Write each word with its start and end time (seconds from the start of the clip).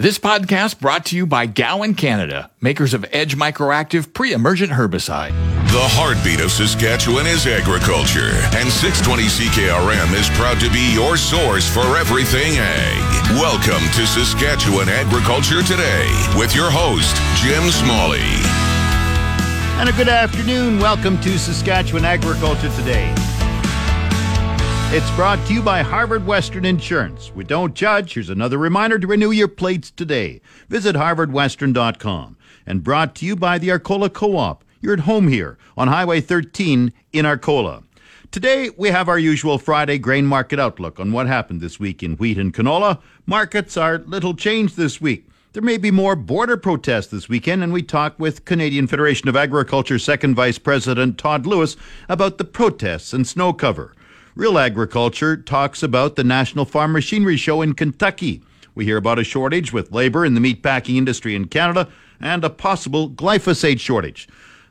This 0.00 0.18
podcast 0.18 0.80
brought 0.80 1.04
to 1.12 1.14
you 1.14 1.26
by 1.26 1.44
Gowan 1.44 1.92
Canada, 1.92 2.50
makers 2.58 2.94
of 2.94 3.04
Edge 3.12 3.36
Microactive 3.36 4.14
pre-emergent 4.14 4.72
herbicide. 4.72 5.36
The 5.68 5.88
heartbeat 5.92 6.40
of 6.40 6.50
Saskatchewan 6.50 7.26
is 7.26 7.46
agriculture, 7.46 8.32
and 8.56 8.72
620 8.72 9.28
CKRM 9.28 10.16
is 10.16 10.32
proud 10.40 10.56
to 10.64 10.72
be 10.72 10.80
your 10.96 11.18
source 11.18 11.68
for 11.68 11.84
everything 12.00 12.56
ag. 12.56 13.36
Welcome 13.36 13.84
to 13.92 14.08
Saskatchewan 14.08 14.88
Agriculture 14.88 15.60
Today 15.60 16.08
with 16.32 16.56
your 16.56 16.72
host, 16.72 17.20
Jim 17.36 17.68
Smalley. 17.68 18.24
And 19.76 19.90
a 19.90 19.92
good 19.92 20.08
afternoon. 20.08 20.80
Welcome 20.80 21.20
to 21.20 21.38
Saskatchewan 21.38 22.06
Agriculture 22.06 22.72
Today. 22.72 23.12
It's 24.92 25.08
brought 25.12 25.38
to 25.46 25.54
you 25.54 25.62
by 25.62 25.82
Harvard 25.82 26.26
Western 26.26 26.64
Insurance. 26.64 27.30
We 27.32 27.44
don't 27.44 27.74
judge. 27.74 28.14
Here's 28.14 28.28
another 28.28 28.58
reminder 28.58 28.98
to 28.98 29.06
renew 29.06 29.30
your 29.30 29.46
plates 29.46 29.92
today. 29.92 30.40
Visit 30.68 30.96
harvardwestern.com. 30.96 32.36
And 32.66 32.82
brought 32.82 33.14
to 33.14 33.24
you 33.24 33.36
by 33.36 33.58
the 33.58 33.70
Arcola 33.70 34.10
Co-op. 34.10 34.64
You're 34.80 34.94
at 34.94 35.00
home 35.00 35.28
here 35.28 35.58
on 35.76 35.86
Highway 35.86 36.20
13 36.20 36.92
in 37.12 37.24
Arcola. 37.24 37.84
Today, 38.32 38.70
we 38.76 38.88
have 38.88 39.08
our 39.08 39.16
usual 39.16 39.58
Friday 39.58 39.96
grain 39.96 40.26
market 40.26 40.58
outlook 40.58 40.98
on 40.98 41.12
what 41.12 41.28
happened 41.28 41.60
this 41.60 41.78
week 41.78 42.02
in 42.02 42.16
wheat 42.16 42.36
and 42.36 42.52
canola. 42.52 43.00
Markets 43.26 43.76
are 43.76 43.98
little 43.98 44.34
changed 44.34 44.76
this 44.76 45.00
week. 45.00 45.28
There 45.52 45.62
may 45.62 45.78
be 45.78 45.92
more 45.92 46.16
border 46.16 46.56
protests 46.56 47.06
this 47.06 47.28
weekend, 47.28 47.62
and 47.62 47.72
we 47.72 47.82
talk 47.82 48.18
with 48.18 48.44
Canadian 48.44 48.88
Federation 48.88 49.28
of 49.28 49.36
Agriculture 49.36 50.00
Second 50.00 50.34
Vice 50.34 50.58
President 50.58 51.16
Todd 51.16 51.46
Lewis 51.46 51.76
about 52.08 52.38
the 52.38 52.44
protests 52.44 53.12
and 53.12 53.24
snow 53.24 53.52
cover. 53.52 53.94
Real 54.36 54.58
Agriculture 54.58 55.36
talks 55.36 55.82
about 55.82 56.14
the 56.14 56.22
National 56.22 56.64
Farm 56.64 56.92
Machinery 56.92 57.36
Show 57.36 57.62
in 57.62 57.74
Kentucky. 57.74 58.42
We 58.76 58.84
hear 58.84 58.96
about 58.96 59.18
a 59.18 59.24
shortage 59.24 59.72
with 59.72 59.90
labor 59.90 60.24
in 60.24 60.34
the 60.34 60.40
meatpacking 60.40 60.96
industry 60.96 61.34
in 61.34 61.48
Canada 61.48 61.88
and 62.20 62.44
a 62.44 62.50
possible 62.50 63.10
glyphosate 63.10 63.80
shortage. 63.80 64.28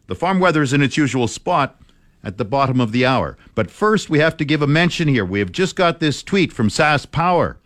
The 0.07 0.15
farm 0.15 0.39
weather 0.39 0.61
is 0.61 0.71
in 0.71 0.81
its 0.81 0.95
usual 0.95 1.27
spot 1.27 1.81
at 2.23 2.37
the 2.37 2.45
bottom 2.45 2.79
of 2.79 2.93
the 2.93 3.05
hour. 3.05 3.37
But 3.53 3.69
first, 3.69 4.09
we 4.09 4.19
have 4.19 4.37
to 4.37 4.45
give 4.45 4.61
a 4.61 4.67
mention 4.67 5.09
here. 5.09 5.25
We 5.25 5.39
have 5.39 5.51
just 5.51 5.75
got 5.75 5.99
this 5.99 6.23
tweet 6.23 6.53
from 6.53 6.69
SaskPower. 6.69 7.57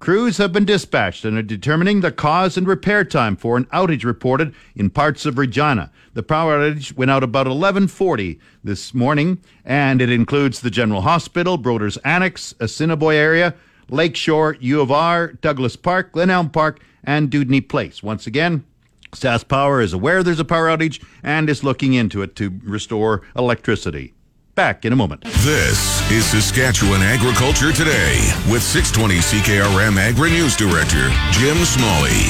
Crews 0.00 0.36
have 0.38 0.52
been 0.52 0.64
dispatched 0.64 1.24
and 1.24 1.36
are 1.36 1.42
determining 1.42 2.00
the 2.00 2.12
cause 2.12 2.56
and 2.56 2.68
repair 2.68 3.04
time 3.04 3.34
for 3.34 3.56
an 3.56 3.64
outage 3.66 4.04
reported 4.04 4.54
in 4.76 4.90
parts 4.90 5.26
of 5.26 5.36
Regina. 5.36 5.90
The 6.14 6.22
power 6.22 6.56
outage 6.56 6.96
went 6.96 7.10
out 7.10 7.24
about 7.24 7.48
11:40 7.48 8.38
this 8.62 8.94
morning, 8.94 9.38
and 9.64 10.00
it 10.00 10.08
includes 10.08 10.60
the 10.60 10.70
General 10.70 11.00
Hospital, 11.00 11.58
Broders 11.58 11.98
Annex, 12.04 12.54
Assiniboia 12.60 13.18
area, 13.18 13.54
Lakeshore, 13.90 14.56
U 14.60 14.80
of 14.80 14.92
R, 14.92 15.32
Douglas 15.32 15.74
Park, 15.74 16.12
Glen 16.12 16.30
Elm 16.30 16.50
Park, 16.50 16.78
and 17.02 17.28
Dewdney 17.28 17.60
Place. 17.60 18.00
Once 18.00 18.24
again, 18.24 18.62
SaskPower 19.12 19.82
is 19.82 19.92
aware 19.92 20.22
there's 20.22 20.38
a 20.38 20.44
power 20.44 20.68
outage 20.68 21.02
and 21.24 21.50
is 21.50 21.64
looking 21.64 21.94
into 21.94 22.22
it 22.22 22.36
to 22.36 22.60
restore 22.62 23.22
electricity. 23.34 24.14
Back 24.58 24.84
in 24.84 24.92
a 24.92 24.96
moment. 24.96 25.22
This 25.22 26.10
is 26.10 26.26
Saskatchewan 26.26 27.00
Agriculture 27.00 27.70
Today 27.70 28.16
with 28.50 28.60
620 28.60 29.14
CKRM 29.20 29.96
Agri 29.96 30.30
News 30.30 30.56
Director 30.56 31.10
Jim 31.30 31.56
Smalley. 31.58 32.26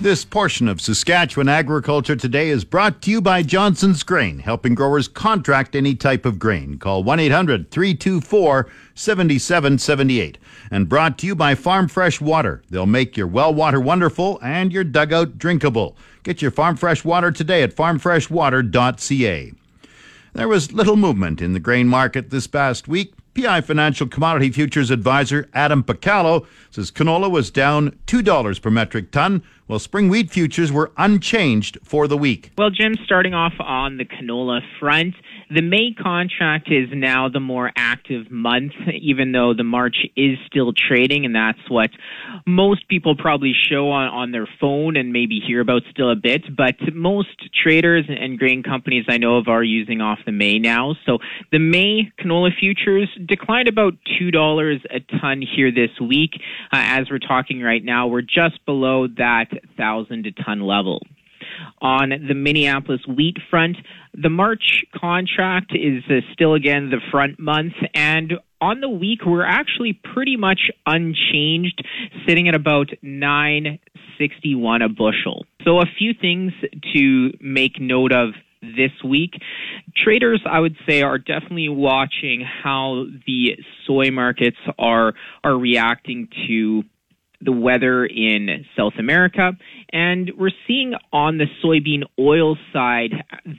This 0.00 0.24
portion 0.24 0.66
of 0.66 0.80
Saskatchewan 0.80 1.48
Agriculture 1.48 2.16
Today 2.16 2.48
is 2.48 2.64
brought 2.64 3.00
to 3.02 3.12
you 3.12 3.20
by 3.20 3.44
Johnson's 3.44 4.02
Grain, 4.02 4.40
helping 4.40 4.74
growers 4.74 5.06
contract 5.06 5.76
any 5.76 5.94
type 5.94 6.26
of 6.26 6.40
grain. 6.40 6.76
Call 6.76 7.04
1 7.04 7.20
800 7.20 7.70
324 7.70 8.68
7778. 8.96 10.38
And 10.72 10.88
brought 10.88 11.18
to 11.18 11.26
you 11.28 11.36
by 11.36 11.54
Farm 11.54 11.86
Fresh 11.86 12.20
Water. 12.20 12.64
They'll 12.68 12.86
make 12.86 13.16
your 13.16 13.28
well 13.28 13.54
water 13.54 13.80
wonderful 13.80 14.40
and 14.42 14.72
your 14.72 14.82
dugout 14.82 15.38
drinkable. 15.38 15.96
Get 16.24 16.42
your 16.42 16.50
Farm 16.50 16.74
Fresh 16.74 17.04
Water 17.04 17.30
today 17.30 17.62
at 17.62 17.76
farmfreshwater.ca. 17.76 19.52
There 20.32 20.48
was 20.48 20.72
little 20.72 20.96
movement 20.96 21.42
in 21.42 21.54
the 21.54 21.60
grain 21.60 21.88
market 21.88 22.30
this 22.30 22.46
past 22.46 22.86
week. 22.86 23.14
PI 23.34 23.60
Financial 23.62 24.06
Commodity 24.06 24.50
Futures 24.50 24.90
Advisor 24.90 25.48
Adam 25.54 25.82
Picallo 25.82 26.46
says 26.70 26.90
canola 26.90 27.30
was 27.30 27.50
down 27.50 27.96
$2 28.06 28.62
per 28.62 28.70
metric 28.70 29.10
ton, 29.10 29.42
while 29.70 29.78
spring 29.78 30.08
wheat 30.08 30.28
futures 30.28 30.72
were 30.72 30.90
unchanged 30.96 31.78
for 31.84 32.08
the 32.08 32.16
week. 32.16 32.50
Well, 32.58 32.70
Jim, 32.70 32.96
starting 33.04 33.34
off 33.34 33.52
on 33.60 33.98
the 33.98 34.04
canola 34.04 34.62
front, 34.80 35.14
the 35.48 35.62
May 35.62 35.92
contract 35.92 36.72
is 36.72 36.88
now 36.92 37.28
the 37.28 37.38
more 37.38 37.70
active 37.76 38.32
month, 38.32 38.72
even 39.00 39.30
though 39.30 39.54
the 39.54 39.62
March 39.62 40.06
is 40.16 40.38
still 40.46 40.72
trading, 40.72 41.24
and 41.24 41.34
that's 41.34 41.58
what 41.68 41.90
most 42.46 42.88
people 42.88 43.14
probably 43.16 43.52
show 43.52 43.90
on, 43.90 44.08
on 44.08 44.32
their 44.32 44.48
phone 44.60 44.96
and 44.96 45.12
maybe 45.12 45.40
hear 45.44 45.60
about 45.60 45.82
still 45.90 46.10
a 46.10 46.16
bit. 46.16 46.42
But 46.56 46.74
most 46.92 47.28
traders 47.62 48.06
and 48.08 48.38
grain 48.40 48.64
companies 48.64 49.04
I 49.08 49.18
know 49.18 49.36
of 49.36 49.46
are 49.46 49.62
using 49.62 50.00
off 50.00 50.18
the 50.26 50.32
May 50.32 50.58
now. 50.58 50.96
So 51.06 51.18
the 51.52 51.60
May 51.60 52.12
canola 52.20 52.50
futures 52.58 53.08
declined 53.24 53.68
about 53.68 53.94
$2 54.20 54.80
a 54.90 55.18
ton 55.20 55.42
here 55.42 55.70
this 55.70 55.90
week. 56.00 56.32
Uh, 56.72 56.82
as 56.82 57.10
we're 57.10 57.18
talking 57.18 57.60
right 57.60 57.84
now, 57.84 58.08
we're 58.08 58.22
just 58.22 58.64
below 58.66 59.06
that 59.16 59.48
1,000 59.76 60.26
a 60.26 60.42
ton 60.42 60.60
level. 60.60 61.00
On 61.80 62.10
the 62.10 62.34
Minneapolis 62.34 63.00
wheat 63.06 63.36
front, 63.48 63.76
the 64.14 64.28
March 64.28 64.84
contract 64.94 65.72
is 65.74 66.02
uh, 66.10 66.20
still 66.32 66.54
again 66.54 66.90
the 66.90 67.00
front 67.10 67.38
month, 67.38 67.72
and 67.94 68.34
on 68.60 68.80
the 68.80 68.88
week 68.88 69.20
we're 69.24 69.44
actually 69.44 69.98
pretty 70.14 70.36
much 70.36 70.70
unchanged, 70.86 71.82
sitting 72.26 72.48
at 72.48 72.54
about 72.54 72.90
961 73.02 74.82
a 74.82 74.88
bushel. 74.88 75.46
So 75.64 75.78
a 75.78 75.86
few 75.98 76.12
things 76.12 76.52
to 76.94 77.30
make 77.40 77.80
note 77.80 78.12
of 78.12 78.30
this 78.60 78.92
week. 79.04 79.40
Traders, 80.04 80.42
I 80.48 80.60
would 80.60 80.76
say, 80.86 81.02
are 81.02 81.18
definitely 81.18 81.70
watching 81.70 82.44
how 82.62 83.06
the 83.26 83.56
soy 83.86 84.10
markets 84.10 84.58
are 84.78 85.14
are 85.42 85.56
reacting 85.56 86.28
to 86.46 86.82
the 87.40 87.52
weather 87.52 88.04
in 88.04 88.64
South 88.76 88.94
America. 88.98 89.52
And 89.92 90.30
we're 90.36 90.50
seeing 90.66 90.94
on 91.12 91.38
the 91.38 91.46
soybean 91.64 92.02
oil 92.18 92.56
side, 92.72 93.12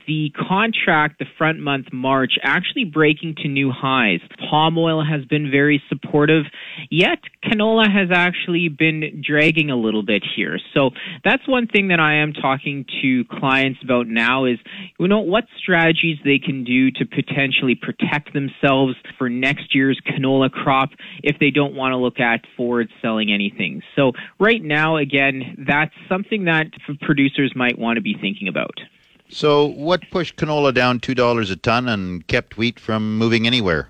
the 0.08 0.32
contract, 0.48 1.20
the 1.20 1.26
front 1.38 1.60
month 1.60 1.88
March, 1.92 2.34
actually 2.44 2.86
breaking 2.86 3.36
to 3.38 3.48
new 3.48 3.72
highs. 3.72 4.20
Palm 4.50 4.78
oil 4.78 5.04
has 5.04 5.26
been 5.26 5.50
very 5.52 5.82
supportive, 5.90 6.46
yet 6.90 7.20
canola 7.44 7.92
has 7.92 8.10
actually 8.14 8.70
been 8.70 9.24
dragging 9.26 9.72
a 9.72 9.76
little 9.76 10.04
bit 10.04 10.24
here. 10.36 10.60
So 10.74 10.92
that's 11.24 11.48
one 11.48 11.68
thing 11.68 11.90
that 11.90 12.00
I 12.00 12.22
am 12.22 12.34
talking 12.34 12.86
to 13.02 13.26
clients 13.26 13.80
about 13.84 14.08
now 14.08 14.46
is, 14.46 14.60
you 15.00 15.08
know, 15.08 15.20
what 15.20 15.46
strategies 15.58 16.18
they 16.24 16.40
can 16.40 16.64
do 16.64 16.92
to 16.92 17.06
potentially 17.06 17.76
protect 17.76 18.34
themselves 18.34 18.96
for 19.18 19.28
next 19.28 19.74
year's 19.74 20.00
canola 20.08 20.52
crop 20.52 20.90
if 21.24 21.38
they 21.40 21.50
don't 21.50 21.76
want 21.76 21.94
to 21.94 21.98
look 21.98 22.20
at 22.20 22.42
forward 22.56 22.90
selling 23.02 23.32
anything 23.32 23.71
things. 23.72 23.84
So 23.96 24.14
right 24.40 24.64
now, 24.64 24.98
again, 24.98 25.66
that's 25.68 25.94
something 26.10 26.46
that 26.46 26.68
producers 27.02 27.54
might 27.56 27.78
want 27.78 27.98
to 27.98 28.02
be 28.02 28.16
thinking 28.20 28.48
about. 28.48 28.80
So 29.30 29.66
what 29.66 30.02
pushed 30.12 30.36
canola 30.36 30.74
down 30.74 31.00
$2 31.00 31.52
a 31.52 31.56
ton 31.56 31.88
and 31.88 32.26
kept 32.28 32.58
wheat 32.58 32.80
from 32.80 33.18
moving 33.18 33.48
anywhere? 33.48 33.90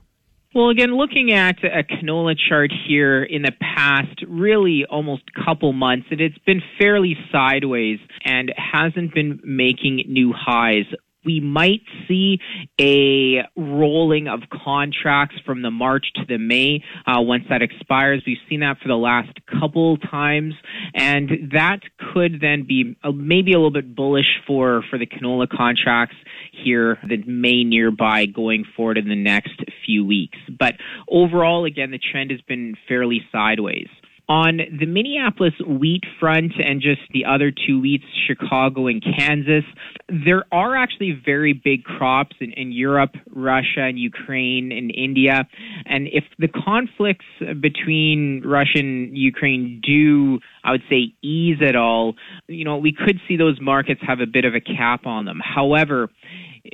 Well, 0.54 0.70
again, 0.70 0.98
looking 0.98 1.32
at 1.32 1.64
a 1.64 1.82
canola 1.82 2.36
chart 2.38 2.72
here 2.86 3.24
in 3.24 3.42
the 3.42 3.54
past, 3.62 4.22
really 4.28 4.86
almost 4.86 5.24
couple 5.34 5.72
months, 5.72 6.08
and 6.12 6.20
it's 6.20 6.38
been 6.40 6.62
fairly 6.78 7.18
sideways 7.32 8.00
and 8.26 8.54
hasn't 8.58 9.14
been 9.14 9.40
making 9.46 10.04
new 10.08 10.34
highs 10.36 10.84
we 11.26 11.40
might 11.40 11.82
see 12.08 12.40
a 12.80 13.42
rolling 13.56 14.28
of 14.28 14.42
contracts 14.64 15.36
from 15.46 15.62
the 15.62 15.72
March 15.72 16.08
to 16.16 16.22
the 16.28 16.38
May 16.38 16.84
uh, 17.06 17.22
once 17.22 17.44
that 17.50 17.62
expires. 17.62 18.24
We've 18.26 18.38
seen 18.50 18.62
that 18.62 18.78
for 18.82 18.88
the 18.88 18.96
last 18.96 19.30
couple 19.60 19.98
times, 19.98 20.54
and 20.94 21.52
that 21.54 21.80
could 22.14 22.40
then 22.42 22.66
be 22.68 22.96
uh, 23.04 23.12
maybe 23.12 23.54
a 23.54 23.56
little 23.56 23.72
bit 23.72 23.96
bullish 23.96 24.40
for 24.48 24.84
for 24.90 24.98
the 24.98 25.06
canola 25.06 25.48
contracts 25.48 26.16
here 26.52 26.98
that 27.08 27.28
may 27.28 27.64
nearby 27.64 28.26
going 28.26 28.66
forward 28.76 28.98
in 28.98 29.08
the 29.08 29.16
next 29.16 29.60
few 29.86 30.06
weeks. 30.06 30.38
But 30.60 30.76
overall, 31.08 31.66
again, 31.66 31.92
the 31.92 32.00
trend 32.00 32.32
has 32.32 32.42
been 32.42 32.76
fairly 32.88 33.22
sideways. 33.32 33.88
On 34.30 34.58
the 34.58 34.86
Minneapolis 34.86 35.54
wheat 35.68 36.04
front 36.20 36.54
and 36.58 36.82
just 36.82 37.02
the 37.12 37.26
other 37.26 37.52
two 37.52 37.82
wheats, 37.82 38.06
Chicago 38.28 38.88
and 38.88 39.04
Kansas, 39.04 39.66
there 40.08 40.46
are 40.52 40.76
actually 40.76 41.20
very 41.26 41.54
big 41.54 41.84
crops 41.84 42.36
in, 42.40 42.54
in 42.54 42.72
Europe, 42.72 43.12
Russia, 43.36 43.82
and 43.82 44.00
Ukraine 44.00 44.72
and 44.72 44.92
India. 44.96 45.48
And 45.86 46.08
if 46.08 46.24
the 46.40 46.48
conflicts 46.48 47.26
between 47.60 48.42
Russia 48.46 48.80
and 48.80 49.18
Ukraine 49.18 49.82
do, 49.84 50.40
I 50.64 50.72
would 50.72 50.84
say, 50.90 51.14
ease 51.22 51.58
at 51.62 51.76
all, 51.76 52.16
you 52.48 52.64
know, 52.64 52.78
we 52.78 52.94
could 52.94 53.20
see 53.28 53.36
those 53.36 53.60
markets 53.60 54.02
have 54.08 54.22
a 54.22 54.28
bit 54.28 54.46
of 54.46 54.56
a 54.56 54.62
cap 54.62 55.06
on 55.06 55.26
them. 55.26 55.42
However, 55.44 56.10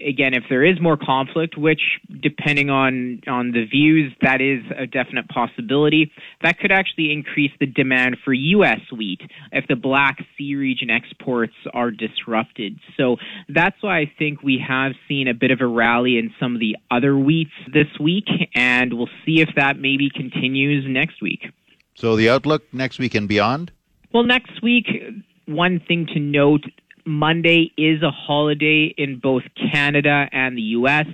again, 0.06 0.34
if 0.34 0.44
there 0.50 0.64
is 0.64 0.80
more 0.80 0.98
conflict, 0.98 1.58
which 1.58 1.82
depending 2.22 2.70
on 2.70 3.22
on 3.28 3.52
the 3.52 3.66
views, 3.66 4.14
that 4.22 4.42
is 4.42 4.64
a 4.78 4.86
definite 4.86 5.28
possibility, 5.30 6.12
that 6.42 6.60
could 6.60 6.72
actually 6.72 7.12
increase 7.12 7.52
the 7.60 7.66
demand 7.66 8.18
for 8.24 8.34
U.S. 8.34 8.80
wheat 8.96 9.22
if 9.52 9.68
the 9.68 9.76
Black 9.76 10.18
Sea 10.38 10.56
region 10.56 10.90
exports 10.90 11.54
are 11.74 11.92
disrupted. 11.92 12.80
So 12.96 13.18
that's 13.50 13.76
why 13.82 14.00
I 14.00 14.12
think 14.18 14.44
we 14.44 14.64
have 14.68 14.94
seen 15.08 15.28
a 15.28 15.34
bit 15.34 15.52
of 15.52 15.62
a 15.62 15.68
rally 15.68 16.18
in 16.18 16.34
some 16.40 16.56
of 16.56 16.60
the 16.60 16.78
other 16.92 17.18
wheats 17.18 17.52
this 17.74 17.88
week, 18.00 18.28
and 18.56 18.94
we'll 18.94 19.10
see 19.26 19.42
if 19.42 19.50
that 19.56 19.78
maybe 19.78 20.10
continues 20.10 20.86
next 20.88 21.22
week. 21.22 21.48
So 21.96 22.16
the 22.16 22.30
outlook 22.30 22.64
next 22.72 23.00
week 23.00 23.16
and 23.16 23.28
beyond? 23.28 23.72
Well, 24.14 24.24
next 24.24 24.62
week, 24.62 24.86
one 25.46 25.80
thing 25.80 26.08
to 26.14 26.20
note 26.20 26.66
Monday 27.08 27.72
is 27.78 28.04
a 28.04 28.12
holiday 28.12 28.94
in 28.98 29.20
both 29.20 29.44
Canada 29.72 30.28
and 30.32 30.58
the 30.58 30.62
US, 30.62 31.06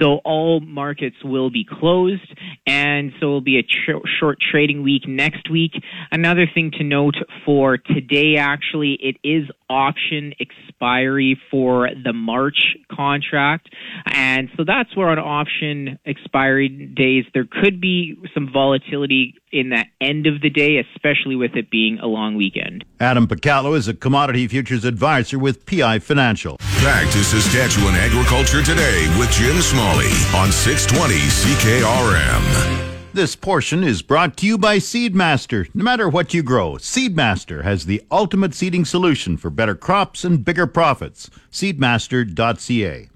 so 0.00 0.16
all 0.24 0.60
markets 0.60 1.16
will 1.24 1.50
be 1.50 1.64
closed, 1.64 2.34
and 2.66 3.12
so 3.20 3.26
it'll 3.26 3.40
be 3.40 3.58
a 3.58 3.62
tr- 3.62 4.06
short 4.18 4.38
trading 4.40 4.82
week 4.82 5.06
next 5.06 5.48
week. 5.48 5.72
Another 6.10 6.46
thing 6.52 6.72
to 6.72 6.84
note 6.84 7.14
for 7.44 7.78
today, 7.78 8.36
actually, 8.36 8.98
it 9.00 9.16
is 9.22 9.48
option 9.68 10.32
expiry 10.40 11.38
for 11.50 11.88
the 12.04 12.12
March 12.12 12.76
contract, 12.90 13.68
and 14.06 14.48
so 14.56 14.64
that's 14.64 14.96
where 14.96 15.08
on 15.08 15.18
option 15.18 15.98
expiry 16.06 16.68
days 16.68 17.24
there 17.34 17.46
could 17.50 17.80
be 17.80 18.16
some 18.34 18.50
volatility 18.52 19.34
in 19.52 19.70
that 19.70 19.86
end 20.00 20.26
of 20.26 20.40
the 20.42 20.50
day, 20.50 20.78
especially 20.78 21.36
with 21.36 21.54
it 21.54 21.70
being 21.70 21.98
a 21.98 22.06
long 22.06 22.34
weekend. 22.34 22.84
Adam 23.00 23.26
Picallo 23.26 23.76
is 23.76 23.88
a 23.88 23.94
commodity 23.94 24.46
futures 24.48 24.84
advisor 24.84 25.38
with 25.38 25.64
PI 25.66 25.98
Financial. 26.00 26.56
Back 26.82 27.10
to 27.12 27.24
Saskatchewan 27.24 27.94
Agriculture 27.94 28.62
Today 28.62 29.06
with 29.18 29.30
Jim 29.30 29.60
Smalley 29.60 30.12
on 30.34 30.52
620 30.52 31.14
CKRM. 31.14 32.95
This 33.16 33.34
portion 33.34 33.82
is 33.82 34.02
brought 34.02 34.36
to 34.36 34.46
you 34.46 34.58
by 34.58 34.76
Seedmaster. 34.76 35.70
No 35.72 35.82
matter 35.82 36.06
what 36.06 36.34
you 36.34 36.42
grow, 36.42 36.72
Seedmaster 36.72 37.64
has 37.64 37.86
the 37.86 38.02
ultimate 38.10 38.52
seeding 38.52 38.84
solution 38.84 39.38
for 39.38 39.48
better 39.48 39.74
crops 39.74 40.22
and 40.22 40.44
bigger 40.44 40.66
profits. 40.66 41.30
Seedmaster.ca. 41.50 43.08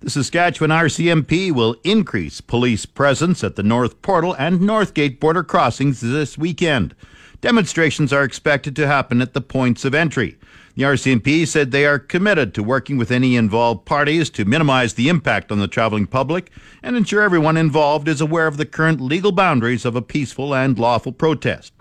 The 0.00 0.10
Saskatchewan 0.10 0.70
RCMP 0.70 1.52
will 1.52 1.76
increase 1.84 2.42
police 2.42 2.84
presence 2.84 3.42
at 3.42 3.56
the 3.56 3.62
North 3.62 4.02
Portal 4.02 4.34
and 4.34 4.60
Northgate 4.60 5.18
border 5.18 5.42
crossings 5.42 6.02
this 6.02 6.36
weekend. 6.36 6.94
Demonstrations 7.40 8.12
are 8.12 8.24
expected 8.24 8.76
to 8.76 8.86
happen 8.86 9.22
at 9.22 9.32
the 9.32 9.40
points 9.40 9.86
of 9.86 9.94
entry. 9.94 10.36
The 10.76 10.82
RCMP 10.82 11.48
said 11.48 11.70
they 11.70 11.86
are 11.86 11.98
committed 11.98 12.52
to 12.52 12.62
working 12.62 12.98
with 12.98 13.10
any 13.10 13.34
involved 13.34 13.86
parties 13.86 14.28
to 14.28 14.44
minimize 14.44 14.92
the 14.92 15.08
impact 15.08 15.50
on 15.50 15.58
the 15.58 15.68
traveling 15.68 16.06
public 16.06 16.50
and 16.82 16.98
ensure 16.98 17.22
everyone 17.22 17.56
involved 17.56 18.08
is 18.08 18.20
aware 18.20 18.46
of 18.46 18.58
the 18.58 18.66
current 18.66 19.00
legal 19.00 19.32
boundaries 19.32 19.86
of 19.86 19.96
a 19.96 20.02
peaceful 20.02 20.54
and 20.54 20.78
lawful 20.78 21.12
protest. 21.12 21.72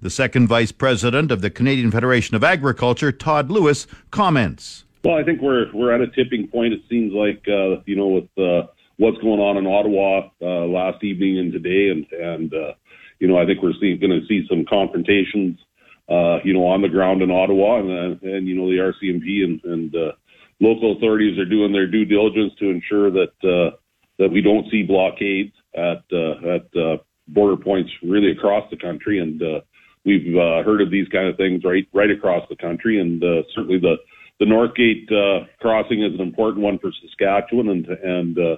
The 0.00 0.08
second 0.08 0.48
vice 0.48 0.72
president 0.72 1.30
of 1.30 1.42
the 1.42 1.50
Canadian 1.50 1.90
Federation 1.90 2.36
of 2.36 2.42
Agriculture, 2.42 3.12
Todd 3.12 3.50
Lewis, 3.50 3.86
comments. 4.10 4.84
Well, 5.04 5.16
I 5.16 5.24
think 5.24 5.42
we're 5.42 5.70
we're 5.74 5.92
at 5.92 6.00
a 6.00 6.06
tipping 6.06 6.48
point. 6.48 6.72
It 6.72 6.80
seems 6.88 7.12
like 7.12 7.44
uh, 7.48 7.82
you 7.84 7.96
know 7.96 8.06
with 8.06 8.30
uh, 8.38 8.68
what's 8.96 9.18
going 9.18 9.40
on 9.40 9.58
in 9.58 9.66
Ottawa 9.66 10.30
uh, 10.40 10.66
last 10.66 11.04
evening 11.04 11.38
and 11.38 11.52
today, 11.52 11.90
and 11.90 12.06
and 12.12 12.54
uh, 12.54 12.72
you 13.20 13.28
know 13.28 13.36
I 13.36 13.44
think 13.44 13.60
we're 13.62 13.74
going 13.74 14.18
to 14.18 14.26
see 14.26 14.46
some 14.48 14.64
confrontations, 14.64 15.58
uh, 16.08 16.38
you 16.44 16.52
know, 16.54 16.66
on 16.66 16.82
the 16.82 16.88
ground 16.88 17.22
in 17.22 17.30
Ottawa, 17.30 17.80
and 17.80 17.90
uh, 17.90 18.28
and 18.28 18.46
you 18.46 18.54
know 18.54 18.68
the 18.68 18.78
RCMP 18.78 19.44
and 19.44 19.60
and 19.64 19.94
uh, 19.94 20.12
local 20.60 20.96
authorities 20.96 21.38
are 21.38 21.44
doing 21.44 21.72
their 21.72 21.86
due 21.86 22.04
diligence 22.04 22.52
to 22.58 22.70
ensure 22.70 23.10
that 23.10 23.34
uh, 23.44 23.76
that 24.18 24.30
we 24.30 24.40
don't 24.40 24.70
see 24.70 24.82
blockades 24.82 25.52
at 25.74 26.02
uh, 26.12 26.56
at 26.56 26.80
uh, 26.80 26.96
border 27.28 27.62
points 27.62 27.90
really 28.02 28.32
across 28.32 28.68
the 28.70 28.76
country, 28.76 29.20
and 29.20 29.42
uh, 29.42 29.60
we've 30.04 30.34
uh, 30.34 30.62
heard 30.64 30.80
of 30.80 30.90
these 30.90 31.08
kind 31.08 31.28
of 31.28 31.36
things 31.36 31.62
right 31.64 31.86
right 31.92 32.10
across 32.10 32.42
the 32.48 32.56
country, 32.56 33.00
and 33.00 33.22
uh, 33.22 33.42
certainly 33.54 33.78
the 33.78 33.96
the 34.40 34.46
Northgate 34.46 35.10
uh, 35.12 35.46
crossing 35.60 36.02
is 36.02 36.14
an 36.14 36.20
important 36.20 36.62
one 36.62 36.78
for 36.78 36.90
Saskatchewan, 37.02 37.68
and 37.68 37.86
and 37.86 38.38
uh, 38.38 38.56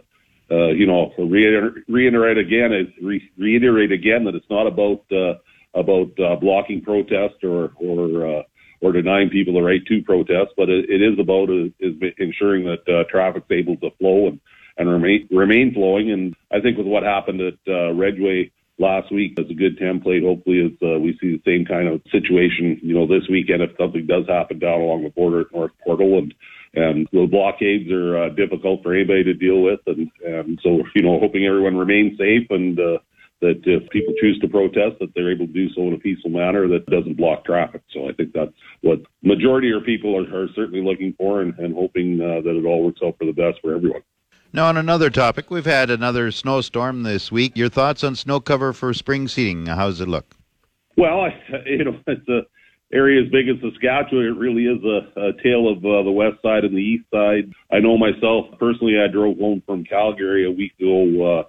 uh, 0.51 0.69
you 0.69 0.87
know 0.87 1.13
reiterate, 1.19 1.85
reiterate 1.89 2.39
again 2.39 2.93
re- 3.03 3.31
reiterate 3.39 3.93
again 3.93 4.25
that 4.25 4.35
it's 4.35 4.51
not 4.51 4.67
about 4.67 5.01
uh, 5.13 5.35
about 5.75 6.11
uh, 6.19 6.37
blocking 6.37 6.83
protest 6.83 7.43
or 7.43 7.73
or 7.77 8.39
uh, 8.39 8.43
or 8.81 8.93
denying 8.93 9.31
people 9.31 9.55
the 9.55 9.63
right 9.63 9.85
to 9.87 10.03
protest, 10.03 10.53
but 10.57 10.69
it, 10.69 10.89
it 10.89 11.03
is 11.03 11.19
about 11.19 11.51
uh, 11.51 11.67
is 11.81 11.95
ensuring 12.19 12.65
that 12.65 12.89
uh, 12.89 13.05
traffic's 13.11 13.51
able 13.51 13.77
to 13.77 13.91
flow 13.99 14.29
and 14.29 14.41
and 14.79 14.89
remain 14.89 15.29
remain 15.31 15.75
flowing. 15.75 16.11
And 16.11 16.35
I 16.51 16.61
think 16.61 16.79
with 16.79 16.87
what 16.87 17.03
happened 17.03 17.41
at 17.41 17.59
uh, 17.69 17.93
Redway 17.93 18.51
last 18.81 19.13
week 19.13 19.39
as 19.39 19.49
a 19.51 19.55
good 19.55 19.79
template. 19.79 20.25
Hopefully, 20.25 20.65
as 20.65 20.73
uh, 20.83 20.99
we 20.99 21.17
see 21.21 21.37
the 21.37 21.43
same 21.45 21.67
kind 21.67 21.87
of 21.87 22.01
situation, 22.11 22.81
you 22.83 22.95
know, 22.95 23.07
this 23.07 23.29
weekend 23.29 23.63
if 23.63 23.77
something 23.79 24.07
does 24.07 24.27
happen 24.27 24.59
down 24.59 24.81
along 24.81 25.05
the 25.05 25.11
border 25.11 25.43
at 25.43 25.53
North 25.53 25.73
Portal, 25.85 26.19
and 26.19 26.35
and 26.73 27.07
the 27.13 27.27
blockades 27.31 27.91
are 27.93 28.25
uh, 28.25 28.29
difficult 28.31 28.83
for 28.83 28.95
anybody 28.95 29.25
to 29.25 29.35
deal 29.35 29.63
with, 29.63 29.81
and 29.87 30.11
and 30.25 30.59
so 30.63 30.83
you 30.95 31.03
know, 31.03 31.21
hoping 31.21 31.47
everyone 31.47 31.77
remains 31.77 32.19
safe 32.19 32.49
and. 32.51 32.81
Uh, 32.81 32.99
that 33.41 33.63
if 33.65 33.89
people 33.91 34.15
choose 34.21 34.39
to 34.41 34.49
protest, 34.49 34.99
that 35.01 35.13
they're 35.15 35.33
able 35.33 35.47
to 35.47 35.53
do 35.53 35.69
so 35.75 35.83
in 35.83 35.95
a 35.95 35.99
peaceful 35.99 36.31
manner 36.31 36.69
that 36.69 36.87
doesn't 36.87 37.17
block 37.17 37.45
traffic. 37.45 37.83
So 37.93 38.09
I 38.09 38.13
think 38.13 38.33
that's 38.33 38.53
what 38.83 39.01
majority 39.23 39.73
of 39.73 39.85
people 39.85 40.17
are, 40.17 40.45
are 40.45 40.49
certainly 40.55 40.85
looking 40.85 41.15
for 41.17 41.41
and, 41.41 41.59
and 41.59 41.75
hoping 41.75 42.21
uh, 42.21 42.43
that 42.43 42.57
it 42.57 42.67
all 42.67 42.85
works 42.85 43.01
out 43.05 43.17
for 43.19 43.25
the 43.25 43.33
best 43.33 43.59
for 43.63 43.75
everyone. 43.75 44.03
Now, 44.53 44.67
on 44.67 44.77
another 44.77 45.11
topic, 45.11 45.51
we've 45.51 45.65
had 45.65 45.91
another 45.91 46.31
snowstorm 46.33 47.05
this 47.05 47.31
week. 47.31 47.57
Your 47.57 47.69
thoughts 47.69 48.03
on 48.03 48.17
snow 48.17 48.41
cover 48.41 48.73
for 48.73 48.93
spring 48.93 49.29
seeding? 49.29 49.67
How 49.67 49.87
does 49.87 50.01
it 50.01 50.09
look? 50.09 50.35
Well, 50.97 51.21
I, 51.21 51.41
you 51.67 51.85
know, 51.85 51.99
it's 52.07 52.29
a 52.29 52.43
area 52.93 53.23
as 53.23 53.31
big 53.31 53.49
as 53.49 53.57
Saskatchewan. 53.61 54.27
It 54.27 54.37
really 54.37 54.65
is 54.65 54.83
a, 54.85 55.21
a 55.21 55.33
tale 55.43 55.69
of 55.69 55.79
uh, 55.79 56.03
the 56.03 56.11
west 56.11 56.43
side 56.43 56.65
and 56.65 56.77
the 56.77 56.83
east 56.83 57.05
side. 57.13 57.53
I 57.73 57.79
know 57.79 57.97
myself 57.97 58.47
personally. 58.59 58.99
I 58.99 59.11
drove 59.11 59.39
home 59.39 59.63
from 59.65 59.85
Calgary 59.85 60.47
a 60.47 60.51
week 60.51 60.73
ago. 60.81 61.41
Uh, 61.41 61.43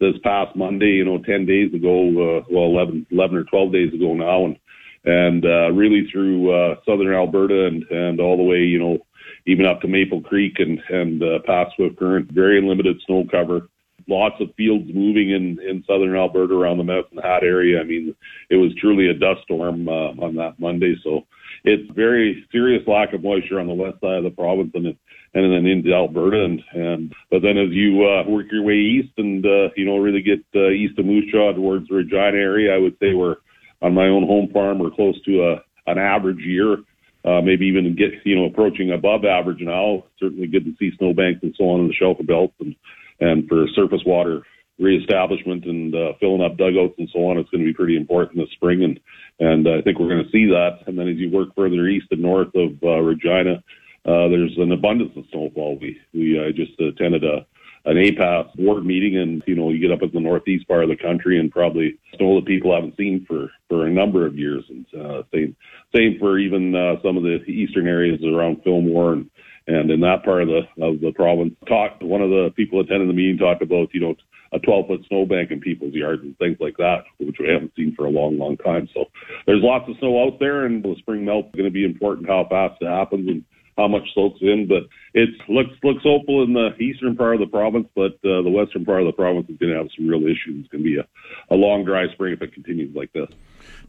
this 0.00 0.14
past 0.22 0.54
Monday, 0.56 0.92
you 0.92 1.04
know, 1.04 1.18
10 1.18 1.46
days 1.46 1.72
ago, 1.74 2.38
uh, 2.38 2.44
well, 2.50 2.66
11, 2.66 3.06
11 3.10 3.36
or 3.36 3.44
12 3.44 3.72
days 3.72 3.94
ago 3.94 4.14
now, 4.14 4.44
and 4.44 4.58
and 5.04 5.44
uh, 5.44 5.70
really 5.70 6.08
through 6.12 6.50
uh, 6.52 6.76
southern 6.84 7.14
Alberta 7.14 7.66
and 7.66 7.84
and 7.90 8.20
all 8.20 8.36
the 8.36 8.42
way, 8.42 8.58
you 8.58 8.78
know, 8.78 8.98
even 9.46 9.64
up 9.64 9.80
to 9.80 9.88
Maple 9.88 10.20
Creek 10.20 10.58
and 10.58 10.80
and 10.90 11.22
uh, 11.22 11.38
past 11.46 11.76
Swift 11.76 11.98
Current. 11.98 12.30
Very 12.32 12.60
limited 12.60 13.00
snow 13.06 13.24
cover. 13.30 13.68
Lots 14.06 14.36
of 14.40 14.54
fields 14.56 14.90
moving 14.92 15.30
in 15.30 15.58
in 15.60 15.84
southern 15.86 16.16
Alberta 16.16 16.54
around 16.54 16.78
the 16.78 16.84
Medicine 16.84 17.18
Hat 17.18 17.42
area. 17.42 17.80
I 17.80 17.84
mean, 17.84 18.14
it 18.50 18.56
was 18.56 18.74
truly 18.74 19.08
a 19.08 19.14
dust 19.14 19.42
storm 19.42 19.88
uh, 19.88 20.12
on 20.18 20.34
that 20.36 20.58
Monday. 20.58 20.96
So 21.04 21.26
it's 21.64 21.90
very 21.94 22.46
serious 22.50 22.86
lack 22.86 23.12
of 23.12 23.22
moisture 23.22 23.60
on 23.60 23.66
the 23.66 23.74
west 23.74 24.00
side 24.00 24.18
of 24.18 24.24
the 24.24 24.30
province 24.30 24.70
and 24.74 24.96
and 25.34 25.52
then 25.52 25.66
into 25.66 25.92
Alberta 25.92 26.44
and 26.44 26.62
and 26.72 27.12
but 27.30 27.42
then 27.42 27.58
as 27.58 27.70
you 27.70 28.04
uh, 28.04 28.28
work 28.28 28.46
your 28.50 28.62
way 28.62 28.74
east 28.74 29.12
and 29.18 29.44
uh, 29.44 29.68
you 29.76 29.84
know 29.84 29.98
really 29.98 30.22
get 30.22 30.44
uh, 30.54 30.70
east 30.70 30.98
of 30.98 31.06
Moose 31.06 31.30
Jaw 31.30 31.52
towards 31.52 31.88
the 31.88 31.96
Regina 31.96 32.36
area, 32.36 32.74
I 32.74 32.78
would 32.78 32.96
say 33.00 33.14
we're 33.14 33.36
on 33.82 33.94
my 33.94 34.06
own 34.06 34.26
home 34.26 34.50
farm 34.52 34.78
we're 34.78 34.90
close 34.90 35.20
to 35.24 35.42
a 35.42 35.90
an 35.90 35.98
average 35.98 36.40
year 36.40 36.78
uh, 37.24 37.40
maybe 37.42 37.66
even 37.66 37.94
get 37.96 38.10
you 38.24 38.36
know 38.36 38.46
approaching 38.46 38.92
above 38.92 39.24
average 39.24 39.60
now. 39.60 40.04
Certainly 40.18 40.48
good 40.48 40.64
to 40.64 40.74
see 40.78 40.96
snowbanks 40.96 41.42
and 41.42 41.54
so 41.58 41.64
on 41.64 41.80
in 41.80 41.88
the 41.88 41.94
shelter 41.94 42.22
belts 42.22 42.54
and 42.60 42.74
and 43.20 43.48
for 43.48 43.66
surface 43.74 44.02
water 44.06 44.42
reestablishment 44.78 45.64
and 45.64 45.92
uh, 45.94 46.12
filling 46.20 46.42
up 46.42 46.56
dugouts 46.56 46.94
and 46.98 47.08
so 47.12 47.26
on. 47.26 47.36
It's 47.36 47.50
going 47.50 47.64
to 47.64 47.70
be 47.70 47.74
pretty 47.74 47.96
important 47.96 48.38
this 48.38 48.50
spring, 48.52 48.84
and 48.84 49.00
and 49.40 49.68
I 49.68 49.82
think 49.82 49.98
we're 49.98 50.08
going 50.08 50.24
to 50.24 50.30
see 50.30 50.46
that. 50.46 50.86
And 50.86 50.98
then 50.98 51.08
as 51.08 51.16
you 51.16 51.30
work 51.30 51.48
further 51.56 51.86
east 51.86 52.06
and 52.12 52.22
north 52.22 52.54
of 52.54 52.82
uh, 52.82 53.00
Regina, 53.00 53.62
uh, 54.04 54.28
there's 54.28 54.56
an 54.58 54.72
abundance 54.72 55.12
of 55.16 55.24
snowfall. 55.30 55.78
We 55.80 55.98
we 56.14 56.38
uh, 56.38 56.52
just 56.52 56.78
attended 56.80 57.24
a 57.24 57.46
an 57.84 57.96
APAS 57.96 58.54
board 58.56 58.84
meeting, 58.84 59.16
and 59.16 59.42
you 59.46 59.54
know 59.54 59.70
you 59.70 59.80
get 59.80 59.92
up 59.92 60.02
in 60.02 60.10
the 60.12 60.20
northeast 60.20 60.68
part 60.68 60.82
of 60.82 60.88
the 60.88 60.96
country 60.96 61.38
and 61.38 61.50
probably 61.50 61.98
snow 62.16 62.36
that 62.36 62.46
people 62.46 62.74
haven't 62.74 62.96
seen 62.96 63.24
for 63.26 63.50
for 63.68 63.86
a 63.86 63.90
number 63.90 64.26
of 64.26 64.38
years, 64.38 64.64
and 64.68 64.86
uh, 64.94 65.22
same 65.32 65.56
same 65.94 66.18
for 66.18 66.38
even 66.38 66.74
uh, 66.74 67.00
some 67.02 67.16
of 67.16 67.22
the 67.22 67.38
eastern 67.46 67.86
areas 67.86 68.20
around 68.24 68.62
Fillmore 68.62 69.14
and 69.14 69.30
and 69.66 69.90
in 69.90 70.00
that 70.00 70.24
part 70.24 70.42
of 70.42 70.48
the 70.48 70.62
of 70.84 71.00
the 71.00 71.12
province. 71.12 71.54
Talked 71.66 72.02
one 72.02 72.22
of 72.22 72.30
the 72.30 72.50
people 72.56 72.80
attending 72.80 73.08
the 73.08 73.14
meeting 73.14 73.38
talked 73.38 73.62
about 73.62 73.94
you 73.94 74.00
know 74.00 74.14
a 74.52 74.58
12 74.58 74.86
foot 74.86 75.04
snowbank 75.08 75.50
in 75.50 75.60
people's 75.60 75.94
yards 75.94 76.22
and 76.22 76.36
things 76.38 76.56
like 76.60 76.76
that, 76.78 77.04
which 77.18 77.36
we 77.38 77.48
haven't 77.48 77.72
seen 77.76 77.94
for 77.94 78.06
a 78.06 78.10
long, 78.10 78.38
long 78.38 78.56
time. 78.56 78.88
So 78.94 79.04
there's 79.46 79.62
lots 79.62 79.88
of 79.90 79.96
snow 79.98 80.24
out 80.24 80.40
there, 80.40 80.64
and 80.64 80.82
the 80.82 80.94
spring 80.98 81.24
melt 81.24 81.46
is 81.46 81.52
going 81.52 81.64
to 81.64 81.70
be 81.70 81.84
important 81.84 82.28
how 82.28 82.46
fast 82.48 82.80
it 82.80 82.88
happens 82.88 83.28
and 83.28 83.44
how 83.78 83.88
much 83.88 84.02
soaks 84.14 84.40
in. 84.42 84.66
But 84.68 84.82
it 85.14 85.30
looks 85.48 85.70
looks 85.82 86.02
hopeful 86.02 86.42
in 86.42 86.52
the 86.52 86.76
eastern 86.76 87.16
part 87.16 87.34
of 87.34 87.40
the 87.40 87.46
province, 87.46 87.88
but 87.94 88.12
uh, 88.24 88.42
the 88.42 88.50
western 88.50 88.84
part 88.84 89.00
of 89.00 89.06
the 89.06 89.12
province 89.12 89.48
is 89.48 89.56
going 89.56 89.72
to 89.72 89.78
have 89.78 89.88
some 89.96 90.06
real 90.06 90.24
issues. 90.24 90.60
It's 90.60 90.68
going 90.68 90.84
to 90.84 90.90
be 90.90 90.98
a, 90.98 91.06
a 91.50 91.56
long, 91.56 91.84
dry 91.84 92.08
spring 92.12 92.34
if 92.34 92.42
it 92.42 92.52
continues 92.52 92.94
like 92.94 93.12
this. 93.14 93.30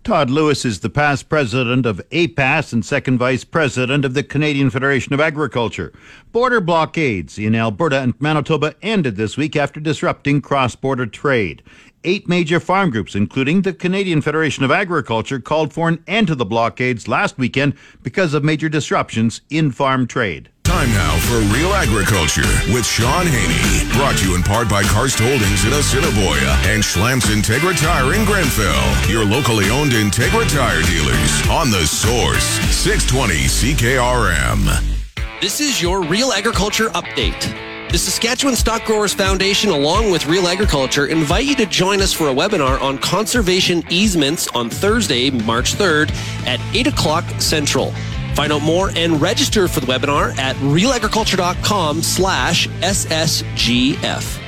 Todd 0.03 0.29
Lewis 0.29 0.63
is 0.63 0.79
the 0.79 0.89
past 0.89 1.27
president 1.27 1.85
of 1.85 2.01
APAS 2.11 2.71
and 2.71 2.85
second 2.85 3.17
vice 3.17 3.43
president 3.43 4.05
of 4.05 4.13
the 4.13 4.23
Canadian 4.23 4.69
Federation 4.69 5.13
of 5.13 5.19
Agriculture. 5.19 5.91
Border 6.31 6.61
blockades 6.61 7.37
in 7.37 7.53
Alberta 7.53 7.99
and 7.99 8.19
Manitoba 8.21 8.75
ended 8.81 9.17
this 9.17 9.35
week 9.35 9.57
after 9.57 9.81
disrupting 9.81 10.41
cross 10.41 10.75
border 10.75 11.05
trade. 11.05 11.61
Eight 12.05 12.29
major 12.29 12.61
farm 12.61 12.91
groups, 12.91 13.13
including 13.13 13.63
the 13.63 13.73
Canadian 13.73 14.21
Federation 14.21 14.63
of 14.63 14.71
Agriculture, 14.71 15.39
called 15.39 15.73
for 15.73 15.89
an 15.89 16.01
end 16.07 16.27
to 16.27 16.35
the 16.35 16.45
blockades 16.45 17.09
last 17.09 17.37
weekend 17.37 17.73
because 18.03 18.33
of 18.33 18.41
major 18.41 18.69
disruptions 18.69 19.41
in 19.49 19.71
farm 19.71 20.07
trade. 20.07 20.49
Time 20.63 20.89
now 20.91 21.17
for 21.27 21.39
Real 21.53 21.73
Agriculture 21.73 22.47
with 22.71 22.85
Shaun 22.85 23.25
Haney. 23.25 23.91
Brought 23.97 24.17
to 24.19 24.29
you 24.29 24.35
in 24.35 24.43
part 24.43 24.69
by 24.69 24.83
Karst 24.83 25.19
Holdings 25.19 25.65
in 25.65 25.73
Assiniboia 25.73 26.55
and 26.71 26.81
Schlamps 26.81 27.27
Integra 27.27 27.77
Tire 27.77 28.13
in 28.13 28.23
Grenfell. 28.23 29.09
Your 29.11 29.25
locally 29.25 29.69
owned 29.69 29.91
Integra 29.91 30.47
Tire 30.47 30.81
dealers 30.83 31.49
on 31.49 31.69
the 31.69 31.85
source. 31.85 32.45
620 32.71 33.33
CKRM. 33.73 34.95
This 35.41 35.59
is 35.59 35.81
your 35.81 36.03
Real 36.03 36.31
Agriculture 36.31 36.89
Update. 36.89 37.78
The 37.91 37.97
Saskatchewan 37.97 38.55
Stock 38.55 38.85
Growers 38.85 39.15
Foundation, 39.15 39.71
along 39.71 40.11
with 40.11 40.27
Real 40.27 40.47
Agriculture, 40.47 41.07
invite 41.07 41.45
you 41.45 41.55
to 41.55 41.65
join 41.65 42.01
us 42.01 42.13
for 42.13 42.29
a 42.29 42.33
webinar 42.33 42.79
on 42.79 42.99
conservation 42.99 43.83
easements 43.89 44.47
on 44.49 44.69
Thursday, 44.69 45.31
March 45.31 45.73
3rd 45.73 46.11
at 46.45 46.59
8 46.75 46.85
o'clock 46.85 47.23
Central. 47.41 47.91
Find 48.35 48.53
out 48.53 48.61
more 48.61 48.91
and 48.95 49.19
register 49.19 49.67
for 49.67 49.79
the 49.79 49.87
webinar 49.87 50.37
at 50.37 50.55
realagriculture.com 50.57 52.03
slash 52.03 52.67
SSGF. 52.67 54.39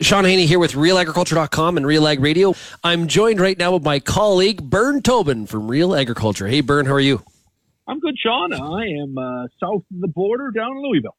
Shaun 0.00 0.24
Haney 0.24 0.46
here 0.46 0.58
with 0.58 0.72
realagriculture.com 0.72 1.76
and 1.76 1.86
Real 1.86 2.08
Ag 2.08 2.18
Radio. 2.18 2.56
I'm 2.82 3.06
joined 3.06 3.40
right 3.40 3.56
now 3.56 3.74
with 3.74 3.84
my 3.84 4.00
colleague, 4.00 4.68
Bern 4.68 5.00
Tobin 5.00 5.46
from 5.46 5.68
Real 5.68 5.94
Agriculture. 5.94 6.48
Hey, 6.48 6.60
Bern, 6.60 6.86
how 6.86 6.94
are 6.94 7.00
you? 7.00 7.22
I'm 7.86 8.00
good, 8.00 8.16
Shaun. 8.18 8.52
I 8.52 8.86
am 9.02 9.18
uh, 9.18 9.46
south 9.60 9.82
of 9.92 10.00
the 10.00 10.08
border 10.08 10.50
down 10.50 10.72
in 10.72 10.82
Louisville. 10.82 11.16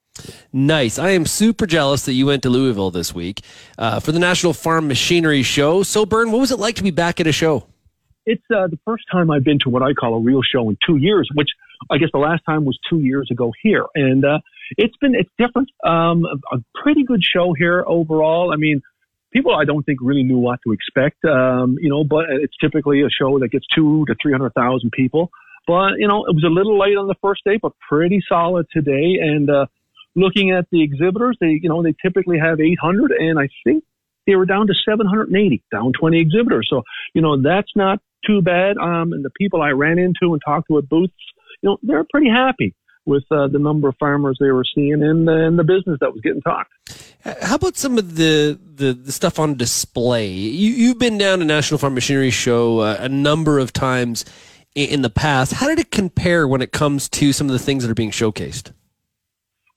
Nice. 0.51 0.98
I 0.98 1.10
am 1.12 1.25
super 1.25 1.67
jealous 1.67 2.05
that 2.05 2.13
you 2.13 2.25
went 2.25 2.43
to 2.43 2.50
Louisville 2.50 2.89
this 2.89 3.13
week 3.13 3.41
uh, 3.77 4.00
for 4.00 4.12
the 4.12 4.19
National 4.19 4.53
Farm 4.53 4.88
Machinery 4.88 5.43
Show. 5.43 5.84
So, 5.84 6.05
Bern, 6.05 6.31
what 6.31 6.39
was 6.39 6.51
it 6.51 6.57
like 6.60 6.75
to 6.75 6.84
be 6.84 6.91
back 6.91 7.19
at 7.19 7.27
a 7.27 7.31
show? 7.31 7.67
It's 8.25 8.43
uh, 8.50 8.67
the 8.67 8.79
first 8.86 9.03
time 9.12 9.29
I've 9.29 9.43
been 9.43 9.60
to 9.60 9.69
what 9.69 9.84
I 9.84 9.93
call 9.93 10.15
a 10.15 10.19
real 10.19 10.41
show 10.41 10.69
in 10.69 10.77
two 10.86 10.98
years, 10.98 11.29
which 11.36 11.50
I 11.91 11.98
guess 11.98 12.10
the 12.12 12.19
last 12.19 12.41
time 12.45 12.65
was 12.65 12.79
two 12.89 13.00
years 13.00 13.29
ago 13.29 13.51
here. 13.62 13.86
And 13.93 14.25
uh, 14.25 14.39
it's 14.77 14.95
been 14.98 15.13
it's 15.13 15.29
different. 15.38 15.69
Um, 15.86 16.25
a, 16.25 16.55
a 16.55 16.60
pretty 16.81 17.03
good 17.03 17.22
show 17.24 17.53
here 17.53 17.84
overall. 17.86 18.51
I 18.51 18.55
mean, 18.55 18.81
people 19.31 19.53
I 19.53 19.65
don't 19.65 19.84
think 19.84 20.00
really 20.01 20.24
knew 20.24 20.39
what 20.39 20.60
to 20.65 20.72
expect. 20.72 21.24
Um, 21.25 21.77
you 21.79 21.89
know, 21.89 22.03
but 22.03 22.25
it's 22.29 22.55
typically 22.60 23.01
a 23.01 23.10
show 23.10 23.38
that 23.39 23.50
gets 23.50 23.65
two 23.75 24.05
to 24.07 24.15
three 24.19 24.31
hundred 24.31 24.53
thousand 24.53 24.91
people. 24.91 25.29
But 25.67 25.98
you 25.98 26.07
know, 26.07 26.25
it 26.25 26.34
was 26.36 26.43
a 26.45 26.53
little 26.53 26.79
late 26.79 26.98
on 26.98 27.07
the 27.07 27.15
first 27.22 27.41
day, 27.45 27.57
but 27.62 27.74
pretty 27.88 28.22
solid 28.27 28.67
today. 28.72 29.17
And 29.22 29.50
uh, 29.50 29.65
looking 30.15 30.51
at 30.51 30.65
the 30.72 30.84
exhibitors, 30.84 31.38
they 31.39 31.60
you 31.62 31.69
know 31.69 31.84
they 31.84 31.95
typically 32.01 32.39
have 32.39 32.60
800, 32.60 33.12
and 33.12 33.39
I 33.39 33.48
think 33.63 33.84
they 34.27 34.36
were 34.36 34.45
down 34.45 34.67
to 34.67 34.74
780, 34.88 35.63
down 35.72 35.93
20 36.00 36.19
exhibitors. 36.19 36.67
So 36.69 36.84
you 37.13 37.22
know 37.22 37.41
that's 37.41 37.72
not 37.75 38.00
too 38.25 38.41
bad. 38.41 38.77
Um, 38.77 39.13
and 39.13 39.24
the 39.24 39.31
people 39.31 39.62
I 39.62 39.69
ran 39.69 40.00
into 40.00 40.34
and 40.34 40.41
talked 40.45 40.67
to 40.69 40.77
at 40.77 40.89
booths, 40.89 41.13
you 41.62 41.69
know, 41.69 41.77
they're 41.84 42.05
pretty 42.12 42.29
happy 42.29 42.75
with 43.05 43.24
uh, 43.31 43.48
the 43.48 43.60
number 43.60 43.88
of 43.88 43.95
farmers 44.00 44.38
they 44.39 44.50
were 44.50 44.65
seeing 44.74 45.03
and, 45.03 45.29
and 45.29 45.60
the 45.60 45.63
business 45.63 45.98
that 46.01 46.12
was 46.12 46.22
getting 46.22 46.41
talked. 46.41 46.72
How 47.41 47.55
about 47.55 47.77
some 47.77 47.98
of 47.98 48.15
the, 48.15 48.60
the, 48.75 48.93
the 48.93 49.12
stuff 49.12 49.39
on 49.39 49.55
display? 49.55 50.27
You, 50.27 50.72
you've 50.72 51.00
been 51.00 51.17
down 51.17 51.39
to 51.39 51.45
National 51.45 51.77
Farm 51.77 51.93
Machinery 51.93 52.31
Show 52.31 52.79
uh, 52.79 52.98
a 53.00 53.10
number 53.10 53.60
of 53.60 53.74
times 53.74 54.25
in 54.75 55.01
the 55.01 55.10
past. 55.10 55.53
How 55.53 55.67
did 55.67 55.79
it 55.79 55.89
compare 55.89 56.48
when 56.48 56.62
it 56.62 56.72
comes 56.72 57.10
to 57.10 57.34
some 57.34 57.48
of 57.48 57.53
the 57.53 57.60
things 57.60 57.84
that 57.84 57.89
are 57.89 57.96
being 57.96 58.12
showcased? 58.12 58.74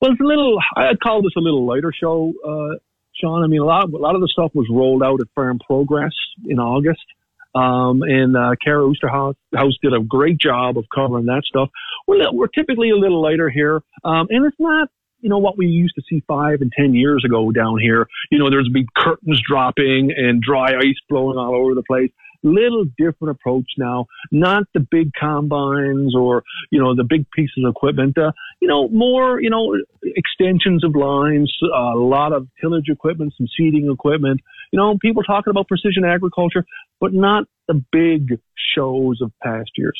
Well, 0.00 0.12
it's 0.12 0.20
a 0.20 0.24
little. 0.24 0.58
I'd 0.76 1.00
call 1.00 1.22
this 1.22 1.32
a 1.36 1.40
little 1.40 1.66
lighter 1.66 1.92
show, 1.98 2.32
uh, 2.44 2.78
Shaun. 3.14 3.42
I 3.42 3.46
mean, 3.46 3.60
a 3.60 3.64
lot 3.64 3.84
of, 3.84 3.92
a 3.92 3.96
lot 3.96 4.14
of 4.14 4.20
the 4.20 4.28
stuff 4.28 4.52
was 4.54 4.66
rolled 4.70 5.02
out 5.02 5.20
at 5.20 5.26
Farm 5.34 5.58
Progress 5.64 6.12
in 6.46 6.58
August, 6.58 7.04
um, 7.54 8.02
and 8.02 8.36
uh, 8.36 8.54
Kara 8.62 8.82
Oosterhuis 8.82 9.72
did 9.82 9.94
a 9.94 10.00
great 10.00 10.38
job 10.38 10.78
of 10.78 10.84
covering 10.94 11.26
that 11.26 11.42
stuff. 11.46 11.70
We're 12.06 12.32
we're 12.32 12.48
typically 12.48 12.90
a 12.90 12.96
little 12.96 13.22
lighter 13.22 13.50
here, 13.50 13.82
um, 14.04 14.26
and 14.30 14.44
it's 14.44 14.56
not 14.58 14.88
you 15.20 15.28
know, 15.28 15.38
what 15.38 15.58
we 15.58 15.66
used 15.66 15.94
to 15.96 16.02
see 16.08 16.22
five 16.28 16.60
and 16.60 16.72
ten 16.72 16.94
years 16.94 17.24
ago 17.24 17.50
down 17.50 17.78
here. 17.80 18.06
You 18.30 18.38
know, 18.38 18.50
there's 18.50 18.68
big 18.72 18.86
curtains 18.96 19.40
dropping 19.48 20.12
and 20.16 20.40
dry 20.40 20.76
ice 20.76 20.94
blowing 21.08 21.36
all 21.36 21.54
over 21.56 21.74
the 21.74 21.82
place 21.82 22.10
little 22.42 22.84
different 22.96 23.32
approach 23.32 23.66
now. 23.76 24.06
Not 24.30 24.64
the 24.74 24.86
big 24.90 25.12
combines 25.18 26.14
or 26.14 26.42
you 26.70 26.80
know 26.80 26.94
the 26.94 27.04
big 27.04 27.26
pieces 27.30 27.64
of 27.64 27.70
equipment. 27.70 28.16
Uh, 28.18 28.32
you 28.60 28.68
know 28.68 28.88
more 28.88 29.40
you 29.40 29.50
know 29.50 29.76
extensions 30.02 30.84
of 30.84 30.94
lines, 30.94 31.52
a 31.62 31.96
lot 31.96 32.32
of 32.32 32.48
tillage 32.60 32.88
equipment, 32.88 33.34
some 33.36 33.46
seeding 33.56 33.90
equipment. 33.90 34.40
You 34.72 34.78
know 34.78 34.98
people 35.00 35.22
talking 35.22 35.50
about 35.50 35.68
precision 35.68 36.04
agriculture, 36.04 36.64
but 37.00 37.12
not 37.12 37.44
the 37.68 37.82
big 37.92 38.40
shows 38.74 39.20
of 39.20 39.32
past 39.42 39.70
years. 39.76 39.98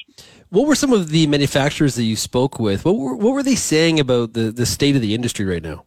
What 0.50 0.66
were 0.66 0.74
some 0.74 0.92
of 0.92 1.10
the 1.10 1.26
manufacturers 1.26 1.94
that 1.96 2.04
you 2.04 2.16
spoke 2.16 2.58
with? 2.58 2.84
What 2.84 2.96
were, 2.96 3.14
what 3.14 3.32
were 3.34 3.42
they 3.42 3.54
saying 3.54 4.00
about 4.00 4.32
the, 4.32 4.50
the 4.50 4.66
state 4.66 4.96
of 4.96 5.02
the 5.02 5.14
industry 5.14 5.44
right 5.44 5.62
now? 5.62 5.84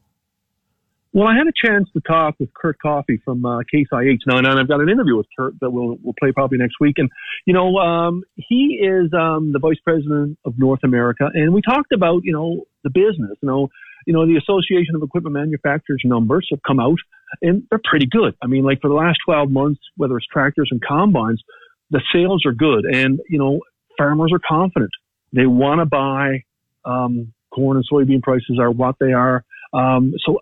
Well, 1.13 1.27
I 1.27 1.35
had 1.35 1.45
a 1.45 1.67
chance 1.67 1.89
to 1.91 1.99
talk 1.99 2.35
with 2.39 2.53
Kurt 2.53 2.79
Coffey 2.79 3.21
from 3.25 3.45
uh, 3.45 3.59
Case 3.69 3.87
IH 3.91 4.19
now, 4.27 4.37
and 4.37 4.47
I've 4.47 4.69
got 4.69 4.79
an 4.79 4.87
interview 4.87 5.17
with 5.17 5.27
Kurt 5.37 5.59
that 5.59 5.69
we'll 5.69 5.97
we'll 6.01 6.15
play 6.17 6.31
probably 6.31 6.57
next 6.57 6.75
week. 6.79 6.95
And 6.97 7.09
you 7.45 7.53
know, 7.53 7.75
um, 7.77 8.23
he 8.35 8.79
is 8.81 9.11
um, 9.13 9.51
the 9.51 9.59
vice 9.59 9.79
president 9.83 10.39
of 10.45 10.57
North 10.57 10.79
America, 10.85 11.29
and 11.33 11.53
we 11.53 11.61
talked 11.61 11.91
about 11.91 12.21
you 12.23 12.31
know 12.31 12.65
the 12.85 12.89
business. 12.89 13.37
You 13.41 13.49
know, 13.49 13.67
you 14.07 14.13
know 14.13 14.25
the 14.25 14.37
Association 14.37 14.95
of 14.95 15.03
Equipment 15.03 15.33
Manufacturers 15.33 16.01
numbers 16.05 16.47
have 16.49 16.61
come 16.65 16.79
out, 16.79 16.99
and 17.41 17.63
they're 17.69 17.81
pretty 17.83 18.07
good. 18.09 18.33
I 18.41 18.47
mean, 18.47 18.63
like 18.63 18.79
for 18.79 18.87
the 18.87 18.95
last 18.95 19.17
12 19.25 19.51
months, 19.51 19.81
whether 19.97 20.15
it's 20.15 20.27
tractors 20.27 20.69
and 20.71 20.81
combines, 20.81 21.43
the 21.89 22.01
sales 22.13 22.45
are 22.45 22.53
good, 22.53 22.85
and 22.85 23.19
you 23.27 23.37
know, 23.37 23.59
farmers 23.97 24.31
are 24.31 24.41
confident. 24.47 24.91
They 25.33 25.45
want 25.45 25.81
to 25.81 25.85
buy. 25.85 26.45
Um, 26.85 27.33
corn 27.53 27.75
and 27.75 27.85
soybean 27.91 28.21
prices 28.21 28.57
are 28.59 28.71
what 28.71 28.95
they 28.99 29.11
are. 29.11 29.43
Um, 29.73 30.13
so 30.25 30.39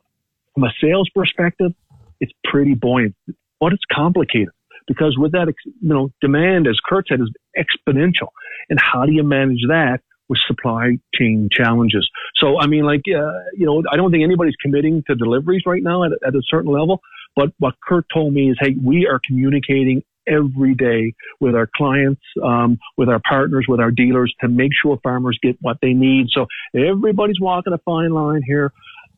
from 0.60 0.70
a 0.70 0.74
sales 0.82 1.10
perspective, 1.16 1.72
it's 2.20 2.32
pretty 2.44 2.74
buoyant, 2.74 3.16
but 3.60 3.74
it's 3.74 3.84
complicated 3.92 4.50
because 4.88 5.16
with 5.18 5.32
that, 5.32 5.54
you 5.66 5.90
know, 5.90 6.12
demand, 6.22 6.68
as 6.68 6.78
Kurt 6.86 7.08
said, 7.08 7.20
is 7.22 7.32
exponential. 7.58 8.30
And 8.70 8.80
how 8.80 9.06
do 9.06 9.12
you 9.14 9.24
manage 9.24 9.62
that 9.70 10.00
with 10.28 10.40
supply 10.48 10.98
chain 11.16 11.50
challenges? 11.52 12.10
So, 12.36 12.60
I 12.60 12.68
mean, 12.68 12.84
like, 12.84 13.02
uh, 13.08 13.32
you 13.56 13.66
know, 13.66 13.84
I 13.92 13.96
don't 13.96 14.12
think 14.12 14.24
anybody's 14.24 14.56
committing 14.62 15.04
to 15.08 15.16
deliveries 15.16 15.64
right 15.66 15.82
now 15.82 16.04
at, 16.04 16.12
at 16.26 16.36
a 16.36 16.42
certain 16.50 16.72
level. 16.72 17.00
But 17.36 17.52
what 17.60 17.76
Kurt 17.88 18.06
told 18.14 18.34
me 18.34 18.50
is, 18.50 18.58
hey, 18.60 18.76
we 18.84 19.08
are 19.08 19.20
communicating 19.26 20.04
every 20.28 20.76
day 20.76 21.14
with 21.40 21.56
our 21.56 21.70
clients, 21.76 22.22
um, 22.44 22.78
with 22.98 23.10
our 23.10 23.22
partners, 23.28 23.66
with 23.68 23.80
our 23.80 23.92
dealers 23.92 24.34
to 24.42 24.48
make 24.48 24.72
sure 24.80 25.00
farmers 25.04 25.40
get 25.42 25.58
what 25.62 25.78
they 25.82 25.94
need. 25.94 26.28
So 26.32 26.46
everybody's 26.76 27.40
walking 27.40 27.74
a 27.74 27.78
fine 27.80 28.12
line 28.12 28.42
here. 28.46 28.72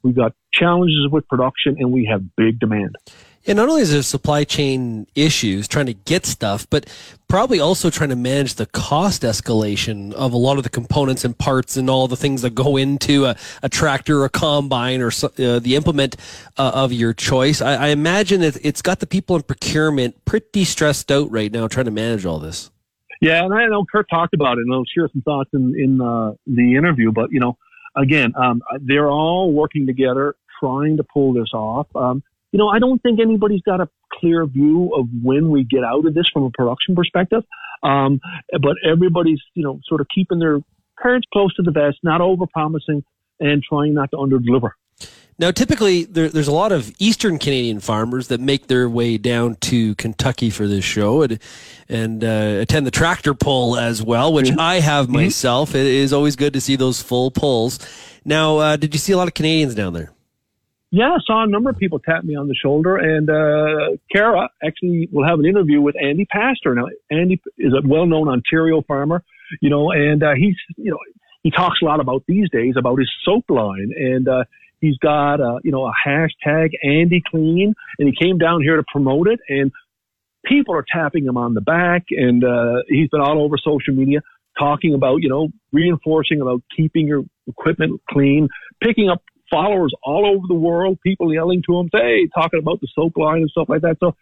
We've 0.03 0.15
got 0.15 0.34
challenges 0.51 1.08
with 1.12 1.27
production 1.27 1.77
and 1.79 1.91
we 1.91 2.05
have 2.05 2.36
big 2.36 2.60
demand. 2.60 2.96
And 3.48 3.58
not 3.58 3.70
only 3.70 3.81
is 3.81 3.91
there 3.91 4.03
supply 4.03 4.43
chain 4.43 5.08
issues 5.15 5.67
trying 5.67 5.88
to 5.88 5.93
get 5.93 6.27
stuff, 6.27 6.70
but 6.70 6.86
probably 7.27 7.60
also 7.60 7.89
trying 7.89 8.10
to 8.10 8.15
manage 8.15 8.53
the 8.55 8.67
cost 8.67 9.24
escalation 9.24 10.13
of 10.13 10.31
a 10.31 10.38
lot 10.38 10.58
of 10.58 10.63
the 10.63 10.70
components 10.70 11.25
and 11.25 11.36
parts 11.36 11.75
and 11.75 11.89
all 11.89 12.08
the 12.08 12.15
things 12.15 12.43
that 12.43 12.53
go 12.53 12.77
into 12.77 13.25
a, 13.25 13.36
a 13.63 13.70
tractor 13.70 14.22
or 14.22 14.25
a 14.25 14.29
combine 14.29 15.01
or 15.01 15.08
uh, 15.08 15.60
the 15.60 15.75
implement 15.75 16.17
uh, 16.58 16.72
of 16.75 16.93
your 16.93 17.13
choice. 17.13 17.62
I, 17.62 17.75
I 17.75 17.88
imagine 17.88 18.41
that 18.41 18.63
it's 18.63 18.84
got 18.84 19.00
the 19.00 19.08
people 19.08 19.36
in 19.36 19.41
procurement 19.41 20.24
pretty 20.25 20.63
stressed 20.63 21.12
out 21.12 21.31
right 21.31 21.51
now 21.51 21.67
trying 21.67 21.86
to 21.86 21.91
manage 21.91 22.27
all 22.27 22.38
this. 22.38 22.70
Yeah, 23.22 23.43
and 23.43 23.53
I 23.53 23.67
know 23.67 23.86
Kurt 23.91 24.08
talked 24.10 24.34
about 24.34 24.58
it, 24.58 24.62
and 24.62 24.74
I'll 24.74 24.84
share 24.86 25.08
some 25.12 25.22
thoughts 25.22 25.51
in, 25.53 25.75
in 25.77 26.01
uh, 26.01 26.34
the 26.48 26.75
interview. 26.75 27.12
But 27.12 27.31
you 27.31 27.39
know, 27.39 27.58
again, 27.95 28.33
um, 28.36 28.62
they're 28.81 29.10
all 29.10 29.51
working 29.51 29.86
together, 29.86 30.36
trying 30.60 30.98
to 30.98 31.03
pull 31.03 31.33
this 31.33 31.53
off. 31.53 31.88
Um, 31.95 32.24
you 32.51 32.57
know, 32.57 32.67
I 32.67 32.79
don't 32.79 33.01
think 33.01 33.19
anybody's 33.19 33.62
got 33.62 33.79
a 33.79 33.89
clear 34.13 34.45
view 34.45 34.93
of 34.95 35.07
when 35.24 35.50
we 35.50 35.63
get 35.63 35.83
out 35.83 36.05
of 36.05 36.13
this 36.13 36.25
from 36.33 36.43
a 36.43 36.50
production 36.51 36.95
perspective. 36.95 37.43
Um, 37.83 38.19
but 38.51 38.75
everybody's, 38.89 39.39
you 39.53 39.63
know, 39.63 39.79
sort 39.88 40.01
of 40.01 40.07
keeping 40.13 40.39
their 40.39 40.60
cards 41.01 41.25
close 41.31 41.53
to 41.55 41.63
the 41.63 41.71
vest, 41.71 41.98
not 42.03 42.21
over 42.21 42.45
promising 42.51 43.03
and 43.39 43.63
trying 43.63 43.93
not 43.93 44.12
to 44.12 44.17
under 44.17 44.38
deliver. 44.38 44.75
Now, 45.39 45.50
typically, 45.50 46.03
there, 46.03 46.29
there's 46.29 46.47
a 46.47 46.53
lot 46.53 46.71
of 46.71 46.91
Eastern 47.00 47.39
Canadian 47.39 47.79
farmers 47.79 48.27
that 48.27 48.39
make 48.39 48.67
their 48.67 48.88
way 48.88 49.17
down 49.17 49.55
to 49.61 49.95
Kentucky 49.95 50.51
for 50.51 50.67
this 50.67 50.85
show 50.85 51.23
and, 51.23 51.39
and 51.89 52.23
uh, 52.23 52.59
attend 52.61 52.85
the 52.85 52.91
tractor 52.91 53.33
pull 53.33 53.75
as 53.75 54.03
well, 54.03 54.31
which 54.33 54.47
mm-hmm. 54.47 54.59
I 54.59 54.79
have 54.81 55.05
mm-hmm. 55.07 55.15
myself. 55.15 55.73
It 55.73 55.88
is 55.88 56.13
always 56.13 56.35
good 56.35 56.53
to 56.53 56.61
see 56.61 56.75
those 56.75 57.01
full 57.01 57.31
pulls. 57.31 57.79
Now, 58.23 58.57
uh, 58.57 58.75
did 58.77 58.93
you 58.93 59.00
see 59.00 59.13
a 59.13 59.17
lot 59.17 59.27
of 59.27 59.33
Canadians 59.33 59.73
down 59.73 59.93
there? 59.93 60.11
Yeah, 60.93 61.13
I 61.13 61.17
saw 61.25 61.43
a 61.43 61.47
number 61.47 61.69
of 61.69 61.77
people 61.77 62.00
tap 62.00 62.25
me 62.25 62.35
on 62.35 62.50
the 62.50 62.53
shoulder, 62.53 62.97
and 62.97 63.29
uh, 63.29 63.97
Kara 64.11 64.50
actually 64.61 65.07
will 65.09 65.25
have 65.25 65.39
an 65.39 65.45
interview 65.45 65.79
with 65.79 65.95
Andy 66.00 66.25
Pastor. 66.25 66.75
Now, 66.75 66.88
Andy 67.09 67.41
is 67.57 67.73
a 67.73 67.88
well-known 67.88 68.27
Ontario 68.27 68.81
farmer, 68.81 69.23
you 69.61 69.69
know, 69.69 69.91
and 69.91 70.21
uh, 70.21 70.33
he's, 70.35 70.55
you 70.75 70.91
know, 70.91 71.00
he 71.43 71.50
talks 71.50 71.81
a 71.81 71.85
lot 71.85 72.01
about 72.01 72.23
these 72.27 72.50
days 72.50 72.75
about 72.77 73.00
his 73.00 73.09
soap 73.23 73.50
line, 73.50 73.91
and 73.95 74.27
uh, 74.27 74.43
he's 74.81 74.97
got, 74.97 75.35
a, 75.35 75.59
you 75.63 75.71
know, 75.71 75.85
a 75.85 75.93
hashtag 76.05 76.71
Andy 76.83 77.21
Clean, 77.25 77.73
and 77.97 78.07
he 78.09 78.25
came 78.25 78.38
down 78.38 78.61
here 78.61 78.75
to 78.75 78.83
promote 78.91 79.27
it, 79.27 79.39
and 79.47 79.71
people 80.45 80.75
are 80.75 80.85
tapping 80.91 81.25
him 81.25 81.38
on 81.38 81.53
the 81.53 81.61
back, 81.61 82.03
and 82.09 82.43
uh, 82.43 82.81
he's 82.88 83.07
been 83.09 83.21
all 83.21 83.41
over 83.41 83.55
social 83.57 83.93
media 83.93 84.19
talking 84.59 84.93
about, 84.93 85.17
you 85.21 85.29
know, 85.29 85.47
reinforcing 85.71 86.41
about 86.41 86.61
keeping 86.75 87.07
your 87.07 87.23
equipment 87.47 88.01
clean, 88.09 88.50
picking 88.83 89.09
up 89.09 89.21
followers 89.51 89.93
all 90.03 90.25
over 90.25 90.48
the 90.48 90.55
world, 90.55 90.98
people 91.01 91.31
yelling 91.34 91.62
to 91.67 91.79
him, 91.79 91.89
hey, 91.93 92.27
talking 92.34 92.60
about 92.60 92.81
the 92.81 92.88
soap 92.96 93.17
line 93.17 93.41
and 93.41 93.50
stuff 93.51 93.70
like 93.70 93.81
that. 93.81 93.98
So 94.00 94.15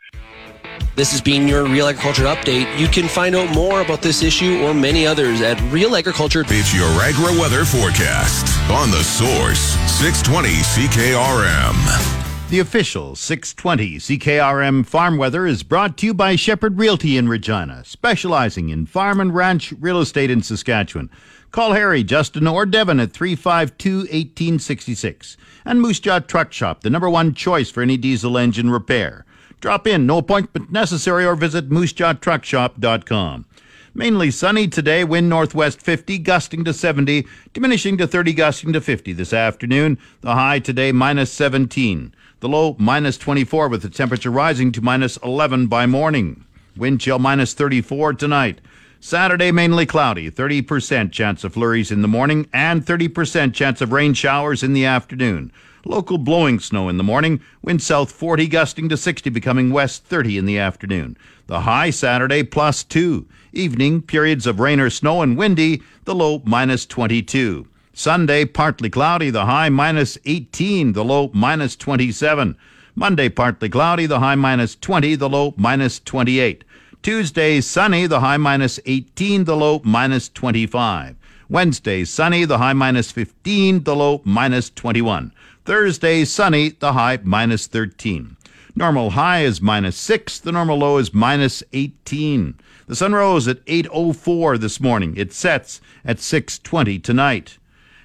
this 0.96 1.12
has 1.12 1.22
been 1.22 1.48
your 1.48 1.64
Real 1.66 1.88
Agriculture 1.88 2.24
Update. 2.24 2.78
You 2.78 2.88
can 2.88 3.08
find 3.08 3.36
out 3.36 3.54
more 3.54 3.82
about 3.82 4.02
this 4.02 4.22
issue 4.22 4.62
or 4.64 4.74
many 4.74 5.08
others 5.08 5.42
at 5.42 5.62
Real 5.72 5.96
Agriculture. 5.96 6.44
It's 6.48 6.76
your 6.76 6.90
agri 7.02 7.40
weather 7.40 7.64
forecast 7.64 8.60
on 8.70 8.92
the 8.92 9.04
source 9.04 9.78
620 10.00 10.50
CKRM. 10.50 12.29
The 12.50 12.60
official 12.60 13.16
620 13.16 13.98
CKRM 13.98 14.84
farm 14.84 15.18
weather 15.18 15.46
is 15.46 15.62
brought 15.62 15.98
to 15.98 16.08
you 16.08 16.16
by 16.16 16.36
Shepherd 16.36 16.80
Realty 16.80 17.16
in 17.16 17.30
Regina, 17.30 17.84
specializing 17.86 18.70
in 18.70 18.88
farm 18.88 19.20
and 19.20 19.36
ranch 19.36 19.72
real 19.80 20.00
estate 20.00 20.32
in 20.32 20.42
Saskatchewan. 20.42 21.12
Call 21.52 21.74
Harry, 21.74 22.04
Justin, 22.04 22.48
or 22.48 22.66
Devin 22.66 23.00
at 23.00 23.14
352 23.14 23.98
1866. 23.98 25.38
And 25.64 25.80
Moose 25.80 26.00
Jaw 26.00 26.18
Truck 26.22 26.52
Shop, 26.52 26.82
the 26.82 26.90
number 26.90 27.08
one 27.08 27.36
choice 27.36 27.70
for 27.70 27.84
any 27.84 27.98
diesel 27.98 28.36
engine 28.36 28.72
repair. 28.72 29.26
Drop 29.62 29.86
in, 29.86 30.08
no 30.08 30.18
appointment 30.18 30.72
necessary, 30.72 31.28
or 31.28 31.36
visit 31.36 31.70
moosejawtruckshop.com. 31.70 33.46
Mainly 33.94 34.32
sunny 34.32 34.68
today, 34.68 35.04
wind 35.04 35.30
northwest 35.30 35.82
50, 35.82 36.18
gusting 36.20 36.64
to 36.64 36.74
70, 36.74 37.28
diminishing 37.54 37.98
to 37.98 38.08
30, 38.08 38.34
gusting 38.34 38.74
to 38.74 38.82
50 38.82 39.14
this 39.14 39.34
afternoon. 39.34 40.00
The 40.22 40.34
high 40.34 40.60
today 40.60 40.92
minus 40.92 41.32
17. 41.32 42.14
The 42.42 42.48
low 42.48 42.78
minus 42.80 43.18
24 43.18 43.68
with 43.68 43.82
the 43.82 43.90
temperature 43.90 44.32
rising 44.32 44.72
to 44.72 44.82
minus 44.82 45.18
11 45.18 45.68
by 45.68 45.86
morning. 45.86 46.46
Wind 46.78 47.02
chill 47.02 47.20
minus 47.20 47.54
34 47.54 48.14
tonight. 48.14 48.62
Saturday 49.02 49.52
mainly 49.52 49.86
cloudy, 49.86 50.32
30% 50.32 51.12
chance 51.12 51.44
of 51.44 51.54
flurries 51.54 51.92
in 51.92 52.02
the 52.02 52.08
morning 52.08 52.48
and 52.54 52.86
30% 52.86 53.54
chance 53.54 53.82
of 53.82 53.92
rain 53.92 54.14
showers 54.14 54.64
in 54.64 54.72
the 54.72 54.86
afternoon. 54.86 55.52
Local 55.84 56.18
blowing 56.18 56.62
snow 56.62 56.88
in 56.88 56.96
the 56.96 57.04
morning, 57.04 57.42
wind 57.62 57.82
south 57.82 58.10
40 58.10 58.48
gusting 58.48 58.88
to 58.88 58.96
60 58.96 59.30
becoming 59.30 59.72
west 59.72 60.06
30 60.06 60.38
in 60.38 60.46
the 60.46 60.58
afternoon. 60.58 61.18
The 61.48 61.62
high 61.62 61.90
Saturday 61.90 62.44
plus 62.44 62.86
2. 62.86 63.28
Evening 63.52 64.02
periods 64.02 64.48
of 64.48 64.62
rain 64.62 64.80
or 64.80 64.90
snow 64.90 65.22
and 65.22 65.36
windy, 65.36 65.84
the 66.06 66.16
low 66.16 66.42
minus 66.46 66.86
22. 66.86 67.68
Sunday, 68.00 68.46
partly 68.46 68.90
cloudy, 68.90 69.30
the 69.30 69.46
high 69.46 69.68
minus 69.68 70.18
18, 70.24 70.94
the 70.94 71.04
low 71.04 71.30
minus 71.34 71.76
27. 71.76 72.56
Monday, 72.96 73.28
partly 73.28 73.68
cloudy, 73.68 74.06
the 74.06 74.22
high 74.22 74.36
minus 74.36 74.74
20, 74.78 75.16
the 75.16 75.28
low 75.28 75.54
minus 75.58 76.00
28. 76.00 76.64
Tuesday, 77.02 77.60
sunny, 77.60 78.08
the 78.08 78.22
high 78.22 78.38
minus 78.38 78.80
18, 78.86 79.44
the 79.44 79.58
low 79.58 79.82
minus 79.84 80.30
25. 80.30 81.18
Wednesday, 81.50 82.06
sunny, 82.06 82.46
the 82.46 82.60
high 82.60 82.72
minus 82.72 83.12
15, 83.12 83.84
the 83.84 83.98
low 83.98 84.22
minus 84.24 84.70
21. 84.70 85.34
Thursday, 85.66 86.24
sunny, 86.24 86.70
the 86.70 86.94
high 86.94 87.20
minus 87.22 87.68
13. 87.68 88.38
Normal 88.78 89.10
high 89.10 89.42
is 89.42 89.62
minus 89.62 89.98
6, 89.98 90.40
the 90.40 90.54
normal 90.54 90.78
low 90.78 91.00
is 91.00 91.14
minus 91.14 91.64
18. 91.74 92.58
The 92.88 92.96
sun 92.96 93.12
rose 93.12 93.46
at 93.50 93.66
8.04 93.66 94.58
this 94.58 94.80
morning. 94.80 95.16
It 95.18 95.34
sets 95.34 95.82
at 96.06 96.20
6.20 96.20 97.04
tonight. 97.04 97.59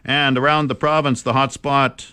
And 0.04 0.36
around 0.36 0.68
the 0.68 0.74
province, 0.74 1.22
the 1.22 1.32
hot 1.32 1.52
spot 1.52 2.12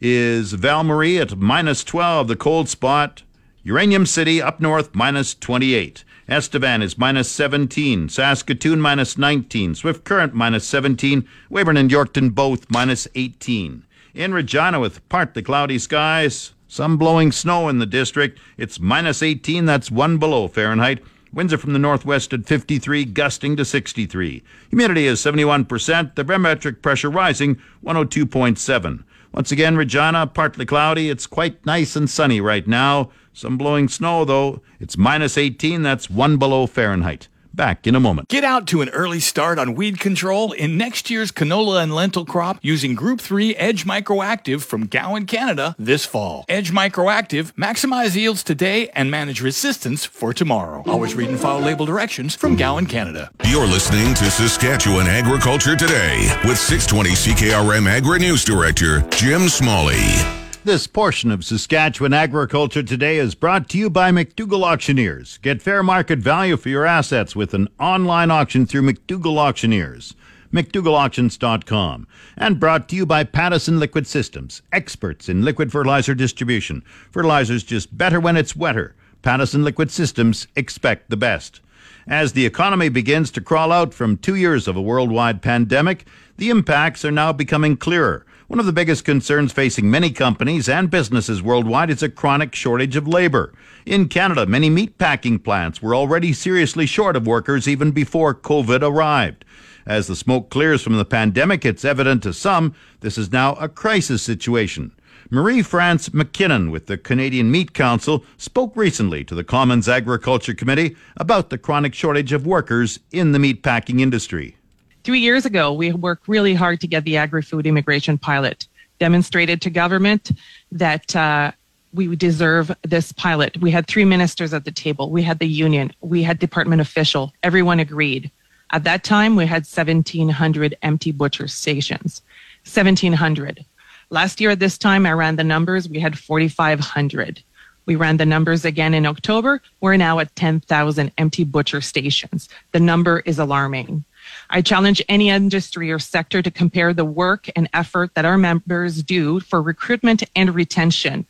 is 0.00 0.54
Val 0.54 0.82
Marie 0.82 1.18
at 1.18 1.36
minus 1.36 1.84
12. 1.84 2.28
The 2.28 2.36
cold 2.36 2.68
spot, 2.68 3.22
Uranium 3.62 4.06
City 4.06 4.42
up 4.42 4.60
north, 4.60 4.94
minus 4.94 5.34
28. 5.34 6.04
Estevan 6.28 6.80
is 6.80 6.96
minus 6.96 7.30
17. 7.30 8.08
Saskatoon, 8.08 8.80
minus 8.80 9.18
19. 9.18 9.74
Swift 9.74 10.04
Current, 10.04 10.34
minus 10.34 10.66
17. 10.66 11.28
Weyburn 11.50 11.76
and 11.76 11.90
Yorkton, 11.90 12.34
both 12.34 12.70
minus 12.70 13.06
18. 13.14 13.84
In 14.14 14.34
Regina, 14.34 14.80
with 14.80 15.06
partly 15.08 15.42
cloudy 15.42 15.78
skies, 15.78 16.52
some 16.66 16.96
blowing 16.96 17.32
snow 17.32 17.68
in 17.68 17.78
the 17.78 17.86
district, 17.86 18.40
it's 18.56 18.80
minus 18.80 19.22
18. 19.22 19.64
That's 19.64 19.90
one 19.90 20.18
below 20.18 20.48
Fahrenheit. 20.48 21.02
Winds 21.32 21.52
are 21.52 21.58
from 21.58 21.72
the 21.72 21.78
northwest 21.78 22.32
at 22.32 22.46
53, 22.46 23.04
gusting 23.04 23.56
to 23.56 23.64
63. 23.64 24.42
Humidity 24.70 25.06
is 25.06 25.20
71%. 25.20 26.14
The 26.16 26.24
barometric 26.24 26.82
pressure 26.82 27.10
rising 27.10 27.60
102.7. 27.84 29.04
Once 29.32 29.52
again, 29.52 29.76
Regina, 29.76 30.26
partly 30.26 30.66
cloudy. 30.66 31.08
It's 31.08 31.28
quite 31.28 31.64
nice 31.64 31.94
and 31.94 32.10
sunny 32.10 32.40
right 32.40 32.66
now. 32.66 33.10
Some 33.32 33.56
blowing 33.56 33.88
snow, 33.88 34.24
though. 34.24 34.60
It's 34.80 34.96
minus 34.96 35.38
18. 35.38 35.82
That's 35.82 36.10
one 36.10 36.36
below 36.36 36.66
Fahrenheit. 36.66 37.28
Back 37.52 37.86
in 37.86 37.94
a 37.94 38.00
moment. 38.00 38.28
Get 38.28 38.44
out 38.44 38.66
to 38.68 38.80
an 38.80 38.88
early 38.90 39.20
start 39.20 39.58
on 39.58 39.74
weed 39.74 39.98
control 39.98 40.52
in 40.52 40.78
next 40.78 41.10
year's 41.10 41.32
canola 41.32 41.82
and 41.82 41.94
lentil 41.94 42.24
crop 42.24 42.58
using 42.62 42.94
Group 42.94 43.20
3 43.20 43.56
Edge 43.56 43.84
Microactive 43.84 44.62
from 44.62 44.86
Gowan, 44.86 45.26
Canada 45.26 45.74
this 45.78 46.06
fall. 46.06 46.44
Edge 46.48 46.72
Microactive, 46.72 47.52
maximize 47.54 48.16
yields 48.16 48.42
today 48.42 48.88
and 48.90 49.10
manage 49.10 49.40
resistance 49.42 50.04
for 50.04 50.32
tomorrow. 50.32 50.82
Always 50.86 51.14
read 51.14 51.28
and 51.28 51.40
follow 51.40 51.60
label 51.60 51.86
directions 51.86 52.34
from 52.34 52.56
Gowan, 52.56 52.86
Canada. 52.86 53.30
You're 53.46 53.66
listening 53.66 54.14
to 54.14 54.30
Saskatchewan 54.30 55.06
Agriculture 55.06 55.76
Today 55.76 56.30
with 56.44 56.58
620 56.58 57.10
CKRM 57.10 57.86
Agri 57.88 58.20
News 58.20 58.44
Director 58.44 59.00
Jim 59.10 59.48
Smalley. 59.48 60.39
This 60.62 60.86
portion 60.86 61.30
of 61.30 61.42
Saskatchewan 61.42 62.12
Agriculture 62.12 62.82
Today 62.82 63.16
is 63.16 63.34
brought 63.34 63.66
to 63.70 63.78
you 63.78 63.88
by 63.88 64.10
McDougall 64.10 64.62
Auctioneers. 64.62 65.38
Get 65.38 65.62
fair 65.62 65.82
market 65.82 66.18
value 66.18 66.58
for 66.58 66.68
your 66.68 66.84
assets 66.84 67.34
with 67.34 67.54
an 67.54 67.68
online 67.80 68.30
auction 68.30 68.66
through 68.66 68.82
McDougall 68.82 69.38
Auctioneers. 69.38 70.14
McDougallAuctions.com. 70.52 72.06
And 72.36 72.60
brought 72.60 72.90
to 72.90 72.96
you 72.96 73.06
by 73.06 73.24
Pattison 73.24 73.80
Liquid 73.80 74.06
Systems, 74.06 74.60
experts 74.70 75.30
in 75.30 75.46
liquid 75.46 75.72
fertilizer 75.72 76.14
distribution. 76.14 76.84
Fertilizer's 77.10 77.64
just 77.64 77.96
better 77.96 78.20
when 78.20 78.36
it's 78.36 78.54
wetter. 78.54 78.94
Pattison 79.22 79.64
Liquid 79.64 79.90
Systems 79.90 80.46
expect 80.56 81.08
the 81.08 81.16
best. 81.16 81.62
As 82.06 82.34
the 82.34 82.44
economy 82.44 82.90
begins 82.90 83.30
to 83.30 83.40
crawl 83.40 83.72
out 83.72 83.94
from 83.94 84.18
two 84.18 84.34
years 84.34 84.68
of 84.68 84.76
a 84.76 84.82
worldwide 84.82 85.40
pandemic, 85.40 86.04
the 86.36 86.50
impacts 86.50 87.02
are 87.02 87.10
now 87.10 87.32
becoming 87.32 87.78
clearer. 87.78 88.26
One 88.50 88.58
of 88.58 88.66
the 88.66 88.72
biggest 88.72 89.04
concerns 89.04 89.52
facing 89.52 89.88
many 89.88 90.10
companies 90.10 90.68
and 90.68 90.90
businesses 90.90 91.40
worldwide 91.40 91.88
is 91.88 92.02
a 92.02 92.08
chronic 92.08 92.52
shortage 92.52 92.96
of 92.96 93.06
labor. 93.06 93.54
In 93.86 94.08
Canada, 94.08 94.44
many 94.44 94.68
meatpacking 94.68 95.44
plants 95.44 95.80
were 95.80 95.94
already 95.94 96.32
seriously 96.32 96.84
short 96.84 97.14
of 97.14 97.28
workers 97.28 97.68
even 97.68 97.92
before 97.92 98.34
COVID 98.34 98.82
arrived. 98.82 99.44
As 99.86 100.08
the 100.08 100.16
smoke 100.16 100.50
clears 100.50 100.82
from 100.82 100.96
the 100.96 101.04
pandemic, 101.04 101.64
it's 101.64 101.84
evident 101.84 102.24
to 102.24 102.32
some 102.32 102.74
this 103.02 103.16
is 103.16 103.30
now 103.30 103.52
a 103.52 103.68
crisis 103.68 104.20
situation. 104.20 104.90
Marie 105.30 105.62
France 105.62 106.08
McKinnon 106.08 106.72
with 106.72 106.86
the 106.86 106.98
Canadian 106.98 107.52
Meat 107.52 107.72
Council 107.72 108.24
spoke 108.36 108.72
recently 108.74 109.22
to 109.22 109.36
the 109.36 109.44
Commons 109.44 109.88
Agriculture 109.88 110.54
Committee 110.54 110.96
about 111.16 111.50
the 111.50 111.58
chronic 111.58 111.94
shortage 111.94 112.32
of 112.32 112.48
workers 112.48 112.98
in 113.12 113.30
the 113.30 113.38
meatpacking 113.38 114.00
industry. 114.00 114.56
Three 115.02 115.20
years 115.20 115.46
ago, 115.46 115.72
we 115.72 115.92
worked 115.92 116.28
really 116.28 116.54
hard 116.54 116.80
to 116.80 116.86
get 116.86 117.04
the 117.04 117.16
agri 117.16 117.42
food 117.42 117.66
immigration 117.66 118.18
pilot, 118.18 118.66
demonstrated 118.98 119.62
to 119.62 119.70
government 119.70 120.32
that 120.72 121.16
uh, 121.16 121.52
we 121.94 122.14
deserve 122.16 122.70
this 122.82 123.10
pilot. 123.12 123.56
We 123.58 123.70
had 123.70 123.86
three 123.86 124.04
ministers 124.04 124.52
at 124.52 124.64
the 124.64 124.70
table. 124.70 125.10
We 125.10 125.22
had 125.22 125.38
the 125.38 125.48
union. 125.48 125.92
We 126.00 126.22
had 126.22 126.38
department 126.38 126.82
official. 126.82 127.32
Everyone 127.42 127.80
agreed. 127.80 128.30
At 128.72 128.84
that 128.84 129.02
time, 129.02 129.36
we 129.36 129.46
had 129.46 129.66
1,700 129.66 130.76
empty 130.82 131.12
butcher 131.12 131.48
stations. 131.48 132.22
1,700. 132.64 133.64
Last 134.10 134.40
year 134.40 134.50
at 134.50 134.60
this 134.60 134.76
time, 134.76 135.06
I 135.06 135.12
ran 135.12 135.36
the 135.36 135.44
numbers. 135.44 135.88
We 135.88 135.98
had 135.98 136.18
4,500. 136.18 137.42
We 137.86 137.96
ran 137.96 138.18
the 138.18 138.26
numbers 138.26 138.64
again 138.64 138.94
in 138.94 139.06
October. 139.06 139.62
We're 139.80 139.96
now 139.96 140.18
at 140.18 140.36
10,000 140.36 141.10
empty 141.18 141.44
butcher 141.44 141.80
stations. 141.80 142.48
The 142.72 142.80
number 142.80 143.20
is 143.20 143.38
alarming. 143.38 144.04
I 144.50 144.62
challenge 144.62 145.02
any 145.08 145.30
industry 145.30 145.90
or 145.90 145.98
sector 145.98 146.42
to 146.42 146.50
compare 146.50 146.92
the 146.92 147.04
work 147.04 147.48
and 147.56 147.68
effort 147.72 148.14
that 148.14 148.24
our 148.24 148.38
members 148.38 149.02
do 149.02 149.40
for 149.40 149.62
recruitment 149.62 150.22
and 150.34 150.54
retention. 150.54 151.26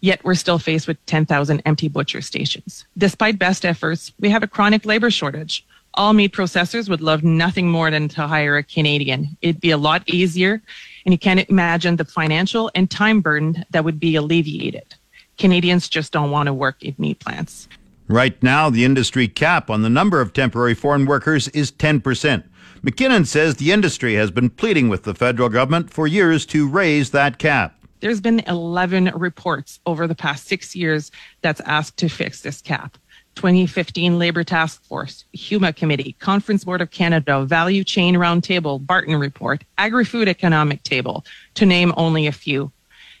Yet 0.00 0.24
we're 0.24 0.34
still 0.34 0.58
faced 0.58 0.88
with 0.88 1.04
10,000 1.06 1.62
empty 1.64 1.88
butcher 1.88 2.20
stations. 2.20 2.84
Despite 2.98 3.38
best 3.38 3.64
efforts, 3.64 4.12
we 4.18 4.30
have 4.30 4.42
a 4.42 4.48
chronic 4.48 4.84
labor 4.84 5.10
shortage. 5.10 5.64
All 5.94 6.12
meat 6.12 6.32
processors 6.32 6.88
would 6.88 7.02
love 7.02 7.22
nothing 7.22 7.68
more 7.68 7.90
than 7.90 8.08
to 8.08 8.26
hire 8.26 8.56
a 8.56 8.62
Canadian. 8.62 9.36
It'd 9.42 9.60
be 9.60 9.70
a 9.70 9.76
lot 9.76 10.02
easier, 10.08 10.62
and 11.04 11.12
you 11.12 11.18
can't 11.18 11.48
imagine 11.50 11.96
the 11.96 12.04
financial 12.04 12.70
and 12.74 12.90
time 12.90 13.20
burden 13.20 13.64
that 13.70 13.84
would 13.84 14.00
be 14.00 14.16
alleviated. 14.16 14.94
Canadians 15.38 15.88
just 15.88 16.12
don't 16.12 16.30
want 16.30 16.46
to 16.46 16.54
work 16.54 16.82
in 16.82 16.94
meat 16.98 17.20
plants. 17.20 17.68
Right 18.08 18.40
now, 18.42 18.68
the 18.68 18.84
industry 18.84 19.28
cap 19.28 19.70
on 19.70 19.82
the 19.82 19.88
number 19.88 20.20
of 20.20 20.32
temporary 20.32 20.74
foreign 20.74 21.06
workers 21.06 21.48
is 21.48 21.70
10%. 21.70 22.44
McKinnon 22.82 23.26
says 23.26 23.56
the 23.56 23.70
industry 23.70 24.14
has 24.14 24.30
been 24.30 24.50
pleading 24.50 24.88
with 24.88 25.04
the 25.04 25.14
federal 25.14 25.48
government 25.48 25.90
for 25.90 26.06
years 26.08 26.44
to 26.46 26.68
raise 26.68 27.10
that 27.10 27.38
cap. 27.38 27.78
There's 28.00 28.20
been 28.20 28.40
11 28.40 29.12
reports 29.14 29.78
over 29.86 30.08
the 30.08 30.16
past 30.16 30.48
six 30.48 30.74
years 30.74 31.12
that's 31.42 31.60
asked 31.60 31.96
to 31.98 32.08
fix 32.08 32.40
this 32.40 32.60
cap. 32.60 32.98
2015 33.36 34.18
Labor 34.18 34.42
Task 34.42 34.84
Force, 34.84 35.24
HUMA 35.32 35.72
Committee, 35.72 36.16
Conference 36.18 36.64
Board 36.64 36.80
of 36.80 36.90
Canada, 36.90 37.44
Value 37.44 37.84
Chain 37.84 38.16
Roundtable, 38.16 38.84
Barton 38.84 39.14
Report, 39.14 39.62
Agri 39.78 40.04
Food 40.04 40.28
Economic 40.28 40.82
Table, 40.82 41.24
to 41.54 41.64
name 41.64 41.94
only 41.96 42.26
a 42.26 42.32
few. 42.32 42.72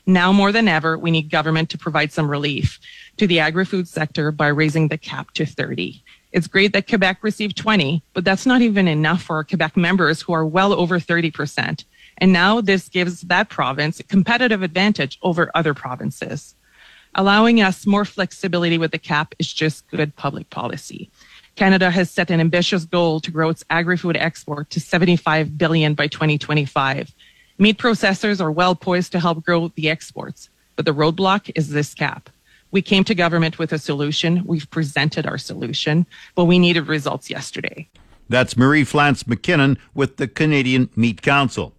Now 0.06 0.32
more 0.32 0.50
than 0.50 0.66
ever, 0.66 0.98
we 0.98 1.12
need 1.12 1.30
government 1.30 1.70
to 1.70 1.78
provide 1.78 2.12
some 2.12 2.28
relief 2.28 2.80
to 3.16 3.26
the 3.26 3.40
agri-food 3.40 3.88
sector 3.88 4.32
by 4.32 4.48
raising 4.48 4.88
the 4.88 4.98
cap 4.98 5.30
to 5.32 5.46
30. 5.46 6.02
It's 6.32 6.46
great 6.46 6.72
that 6.72 6.88
Quebec 6.88 7.18
received 7.22 7.56
20, 7.56 8.02
but 8.14 8.24
that's 8.24 8.46
not 8.46 8.62
even 8.62 8.88
enough 8.88 9.22
for 9.22 9.44
Quebec 9.44 9.76
members 9.76 10.22
who 10.22 10.32
are 10.32 10.46
well 10.46 10.72
over 10.72 10.98
30%. 10.98 11.84
And 12.18 12.32
now 12.32 12.60
this 12.60 12.88
gives 12.88 13.22
that 13.22 13.48
province 13.48 14.00
a 14.00 14.04
competitive 14.04 14.62
advantage 14.62 15.18
over 15.22 15.50
other 15.54 15.74
provinces. 15.74 16.54
Allowing 17.14 17.60
us 17.60 17.86
more 17.86 18.06
flexibility 18.06 18.78
with 18.78 18.92
the 18.92 18.98
cap 18.98 19.34
is 19.38 19.52
just 19.52 19.86
good 19.88 20.16
public 20.16 20.48
policy. 20.48 21.10
Canada 21.56 21.90
has 21.90 22.10
set 22.10 22.30
an 22.30 22.40
ambitious 22.40 22.86
goal 22.86 23.20
to 23.20 23.30
grow 23.30 23.50
its 23.50 23.64
agri-food 23.68 24.16
export 24.16 24.70
to 24.70 24.80
75 24.80 25.58
billion 25.58 25.92
by 25.92 26.06
2025. 26.06 27.12
Meat 27.58 27.76
processors 27.76 28.40
are 28.40 28.50
well 28.50 28.74
poised 28.74 29.12
to 29.12 29.20
help 29.20 29.44
grow 29.44 29.68
the 29.68 29.90
exports, 29.90 30.48
but 30.76 30.86
the 30.86 30.94
roadblock 30.94 31.50
is 31.54 31.68
this 31.68 31.92
cap. 31.92 32.30
We 32.72 32.82
came 32.82 33.04
to 33.04 33.14
government 33.14 33.58
with 33.58 33.72
a 33.72 33.78
solution. 33.78 34.42
We've 34.46 34.68
presented 34.70 35.26
our 35.26 35.38
solution, 35.38 36.06
but 36.34 36.46
we 36.46 36.58
needed 36.58 36.88
results 36.88 37.30
yesterday. 37.30 37.88
That's 38.30 38.56
Marie 38.56 38.84
France 38.84 39.24
McKinnon 39.24 39.76
with 39.94 40.16
the 40.16 40.26
Canadian 40.26 40.88
Meat 40.96 41.20
Council. 41.20 41.74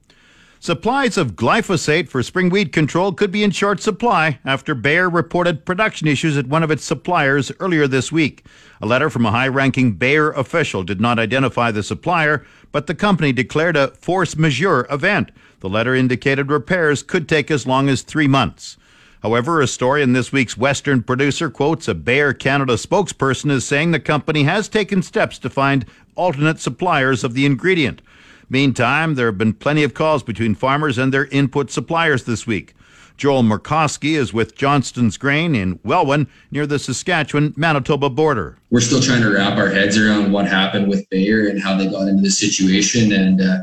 Supplies 0.60 1.18
of 1.18 1.36
glyphosate 1.36 2.08
for 2.08 2.24
spring 2.24 2.50
weed 2.50 2.72
control 2.72 3.12
could 3.12 3.32
be 3.32 3.44
in 3.44 3.52
short 3.52 3.82
supply 3.82 4.40
after 4.46 4.74
Bayer 4.74 5.10
reported 5.10 5.66
production 5.66 6.08
issues 6.08 6.38
at 6.38 6.48
one 6.48 6.64
of 6.64 6.72
its 6.72 6.86
suppliers 6.86 7.52
earlier 7.60 7.86
this 7.86 8.12
week. 8.12 8.46
A 8.82 8.86
letter 8.86 9.10
from 9.10 9.26
a 9.26 9.32
high 9.32 9.50
ranking 9.50 9.94
Bayer 9.94 10.32
official 10.32 10.84
did 10.84 11.02
not 11.02 11.20
identify 11.20 11.72
the 11.72 11.84
supplier, 11.84 12.46
but 12.72 12.88
the 12.88 12.96
company 12.96 13.34
declared 13.34 13.76
a 13.76 13.90
force 13.90 14.38
majeure 14.38 14.88
event. 14.90 15.32
The 15.60 15.70
letter 15.70 15.96
indicated 15.96 16.50
repairs 16.50 17.04
could 17.04 17.28
take 17.28 17.52
as 17.52 17.68
long 17.68 17.90
as 17.90 18.04
three 18.04 18.28
months. 18.28 18.78
However, 19.24 19.62
a 19.62 19.68
story 19.68 20.04
in 20.04 20.12
this 20.12 20.34
week's 20.34 20.58
Western 20.58 21.02
Producer 21.02 21.50
quotes 21.50 21.88
a 21.88 21.94
Bayer 21.94 22.34
Canada 22.34 22.74
spokesperson 22.74 23.52
as 23.52 23.64
saying 23.64 23.92
the 23.92 24.00
company 24.00 24.44
has 24.44 24.68
taken 24.68 25.02
steps 25.02 25.40
to 25.40 25.50
find 25.50 25.86
alternate 26.16 26.60
suppliers 26.60 27.24
of 27.24 27.34
the 27.34 27.46
ingredient. 27.46 28.02
Meantime, 28.50 29.16
there 29.16 29.28
have 29.28 29.38
been 29.38 29.54
plenty 29.54 29.82
of 29.84 29.94
calls 29.94 30.24
between 30.24 30.56
farmers 30.56 30.98
and 30.98 31.14
their 31.14 31.28
input 31.28 31.72
suppliers 31.72 32.26
this 32.26 32.46
week. 32.46 32.76
Joel 33.16 33.44
Murkowski 33.44 34.18
is 34.18 34.34
with 34.34 34.58
Johnston's 34.58 35.16
Grain 35.16 35.56
in 35.56 35.80
Welwyn 35.86 36.28
near 36.52 36.68
the 36.68 36.78
Saskatchewan 36.78 37.54
Manitoba 37.56 38.10
border. 38.10 38.58
We're 38.72 38.82
still 38.82 39.00
trying 39.00 39.22
to 39.22 39.30
wrap 39.30 39.58
our 39.58 39.70
heads 39.70 39.98
around 39.98 40.34
what 40.34 40.48
happened 40.48 40.90
with 40.90 41.10
Bayer 41.10 41.48
and 41.48 41.64
how 41.64 41.78
they 41.78 41.88
got 41.88 42.10
into 42.10 42.24
this 42.24 42.38
situation. 42.38 43.14
And 43.14 43.40
uh, 43.40 43.60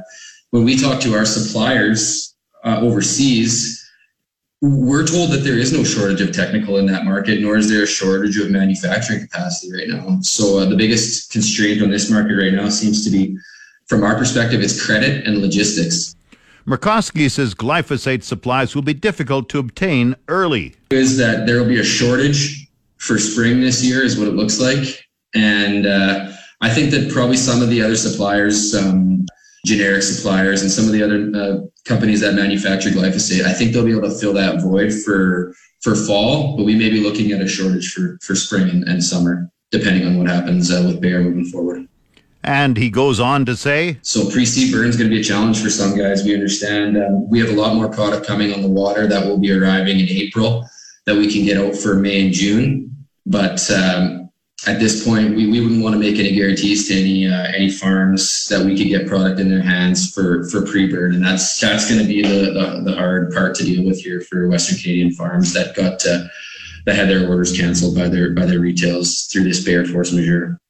when 0.52 0.64
we 0.64 0.78
talk 0.78 1.02
to 1.02 1.14
our 1.14 1.26
suppliers 1.26 2.34
uh, 2.64 2.80
overseas, 2.80 3.79
we're 4.62 5.06
told 5.06 5.30
that 5.30 5.38
there 5.38 5.56
is 5.56 5.72
no 5.72 5.82
shortage 5.84 6.20
of 6.20 6.32
technical 6.32 6.76
in 6.76 6.86
that 6.86 7.04
market, 7.04 7.40
nor 7.40 7.56
is 7.56 7.70
there 7.70 7.82
a 7.82 7.86
shortage 7.86 8.36
of 8.38 8.50
manufacturing 8.50 9.20
capacity 9.20 9.72
right 9.72 9.88
now. 9.88 10.18
So 10.20 10.58
uh, 10.58 10.66
the 10.66 10.76
biggest 10.76 11.32
constraint 11.32 11.82
on 11.82 11.90
this 11.90 12.10
market 12.10 12.34
right 12.34 12.52
now 12.52 12.68
seems 12.68 13.02
to 13.04 13.10
be, 13.10 13.38
from 13.86 14.02
our 14.02 14.16
perspective, 14.16 14.60
is 14.60 14.84
credit 14.84 15.26
and 15.26 15.38
logistics. 15.38 16.14
Murkowski 16.66 17.30
says 17.30 17.54
glyphosate 17.54 18.22
supplies 18.22 18.74
will 18.74 18.82
be 18.82 18.92
difficult 18.92 19.48
to 19.48 19.58
obtain 19.58 20.14
early. 20.28 20.74
Is 20.90 21.16
that 21.16 21.46
there 21.46 21.58
will 21.58 21.68
be 21.68 21.80
a 21.80 21.84
shortage 21.84 22.68
for 22.98 23.18
spring 23.18 23.60
this 23.60 23.82
year, 23.82 24.02
is 24.02 24.18
what 24.18 24.28
it 24.28 24.34
looks 24.34 24.60
like, 24.60 25.08
and 25.34 25.86
uh, 25.86 26.30
I 26.60 26.68
think 26.68 26.90
that 26.90 27.10
probably 27.10 27.38
some 27.38 27.62
of 27.62 27.70
the 27.70 27.80
other 27.80 27.96
suppliers. 27.96 28.74
Um, 28.74 29.24
generic 29.66 30.02
suppliers 30.02 30.62
and 30.62 30.70
some 30.70 30.86
of 30.86 30.92
the 30.92 31.02
other 31.02 31.30
uh, 31.34 31.66
companies 31.84 32.20
that 32.20 32.34
manufacture 32.34 32.90
glyphosate, 32.90 33.44
I 33.44 33.52
think 33.52 33.72
they'll 33.72 33.84
be 33.84 33.96
able 33.96 34.08
to 34.08 34.18
fill 34.18 34.34
that 34.34 34.60
void 34.60 34.92
for 34.92 35.54
for 35.80 35.94
fall, 35.94 36.56
but 36.56 36.64
we 36.64 36.74
may 36.74 36.90
be 36.90 37.00
looking 37.00 37.32
at 37.32 37.40
a 37.40 37.48
shortage 37.48 37.92
for 37.92 38.18
for 38.22 38.34
spring 38.34 38.68
and, 38.68 38.84
and 38.84 39.02
summer, 39.02 39.50
depending 39.70 40.06
on 40.06 40.18
what 40.18 40.28
happens 40.28 40.70
uh, 40.70 40.82
with 40.86 41.00
Bayer 41.00 41.22
moving 41.22 41.46
forward. 41.46 41.86
And 42.42 42.76
he 42.76 42.88
goes 42.88 43.20
on 43.20 43.44
to 43.46 43.54
say, 43.54 43.98
so 44.00 44.30
pre-seed 44.30 44.72
burn 44.72 44.88
is 44.88 44.96
going 44.96 45.10
to 45.10 45.14
be 45.14 45.20
a 45.20 45.24
challenge 45.24 45.62
for 45.62 45.68
some 45.68 45.96
guys. 45.96 46.24
We 46.24 46.34
understand 46.34 46.96
um, 46.96 47.28
we 47.28 47.38
have 47.38 47.50
a 47.50 47.60
lot 47.60 47.74
more 47.74 47.88
product 47.88 48.26
coming 48.26 48.52
on 48.52 48.62
the 48.62 48.68
water 48.68 49.06
that 49.06 49.26
will 49.26 49.38
be 49.38 49.52
arriving 49.52 50.00
in 50.00 50.08
April 50.08 50.66
that 51.06 51.16
we 51.16 51.30
can 51.30 51.44
get 51.44 51.58
out 51.58 51.74
for 51.74 51.96
May 51.96 52.24
and 52.26 52.32
June, 52.32 52.96
but 53.26 53.70
um, 53.70 54.19
at 54.66 54.78
this 54.78 55.04
point, 55.04 55.34
we, 55.34 55.46
we 55.46 55.60
wouldn't 55.60 55.82
want 55.82 55.94
to 55.94 55.98
make 55.98 56.18
any 56.18 56.34
guarantees 56.34 56.86
to 56.88 57.00
any 57.00 57.26
uh, 57.26 57.44
any 57.54 57.70
farms 57.70 58.46
that 58.48 58.64
we 58.64 58.76
could 58.76 58.88
get 58.88 59.06
product 59.06 59.40
in 59.40 59.48
their 59.48 59.62
hands 59.62 60.12
for 60.12 60.44
for 60.50 60.62
pre-burn, 60.66 61.14
and 61.14 61.24
that's 61.24 61.58
that's 61.58 61.88
going 61.88 62.00
to 62.00 62.06
be 62.06 62.22
the, 62.22 62.52
the, 62.52 62.82
the 62.84 62.94
hard 62.94 63.32
part 63.32 63.54
to 63.56 63.64
deal 63.64 63.84
with 63.84 64.00
here 64.00 64.20
for 64.20 64.48
Western 64.48 64.78
Canadian 64.78 65.12
farms 65.12 65.54
that 65.54 65.74
got 65.74 66.04
uh, 66.06 66.24
that 66.84 66.94
had 66.94 67.08
their 67.08 67.26
orders 67.26 67.56
canceled 67.56 67.96
by 67.96 68.08
their 68.08 68.34
by 68.34 68.44
their 68.44 68.60
retails 68.60 69.28
through 69.32 69.44
this 69.44 69.64
Bayer 69.64 69.86
force 69.86 70.12
majeure. 70.12 70.60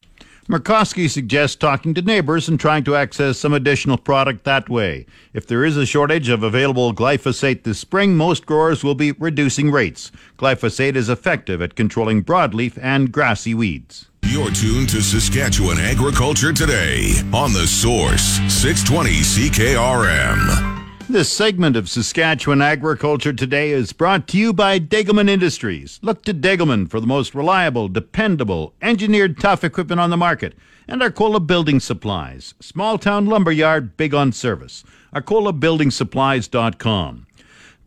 Murkowski 0.50 1.08
suggests 1.08 1.54
talking 1.54 1.94
to 1.94 2.02
neighbors 2.02 2.48
and 2.48 2.58
trying 2.58 2.82
to 2.82 2.96
access 2.96 3.38
some 3.38 3.52
additional 3.52 3.96
product 3.96 4.42
that 4.42 4.68
way. 4.68 5.06
If 5.32 5.46
there 5.46 5.64
is 5.64 5.76
a 5.76 5.86
shortage 5.86 6.28
of 6.28 6.42
available 6.42 6.92
glyphosate 6.92 7.62
this 7.62 7.78
spring, 7.78 8.16
most 8.16 8.46
growers 8.46 8.82
will 8.82 8.96
be 8.96 9.12
reducing 9.12 9.70
rates. 9.70 10.10
Glyphosate 10.38 10.96
is 10.96 11.08
effective 11.08 11.62
at 11.62 11.76
controlling 11.76 12.24
broadleaf 12.24 12.76
and 12.82 13.12
grassy 13.12 13.54
weeds. 13.54 14.10
You're 14.24 14.50
tuned 14.50 14.88
to 14.88 15.00
Saskatchewan 15.02 15.78
Agriculture 15.78 16.52
Today 16.52 17.12
on 17.32 17.52
the 17.52 17.68
Source 17.68 18.40
620 18.52 19.10
CKRM. 19.20 20.79
This 21.10 21.32
segment 21.32 21.74
of 21.74 21.88
Saskatchewan 21.88 22.62
Agriculture 22.62 23.32
Today 23.32 23.72
is 23.72 23.92
brought 23.92 24.28
to 24.28 24.38
you 24.38 24.52
by 24.52 24.78
Degelman 24.78 25.28
Industries. 25.28 25.98
Look 26.02 26.22
to 26.22 26.32
Degelman 26.32 26.88
for 26.88 27.00
the 27.00 27.06
most 27.08 27.34
reliable, 27.34 27.88
dependable, 27.88 28.74
engineered 28.80 29.40
tough 29.40 29.64
equipment 29.64 30.00
on 30.00 30.10
the 30.10 30.16
market. 30.16 30.54
And 30.86 31.02
Arcola 31.02 31.40
Building 31.40 31.80
Supplies. 31.80 32.54
Small 32.60 32.96
town 32.96 33.26
lumberyard, 33.26 33.96
big 33.96 34.14
on 34.14 34.30
service. 34.30 34.84
ArcolaBuildingSupplies.com. 35.12 37.26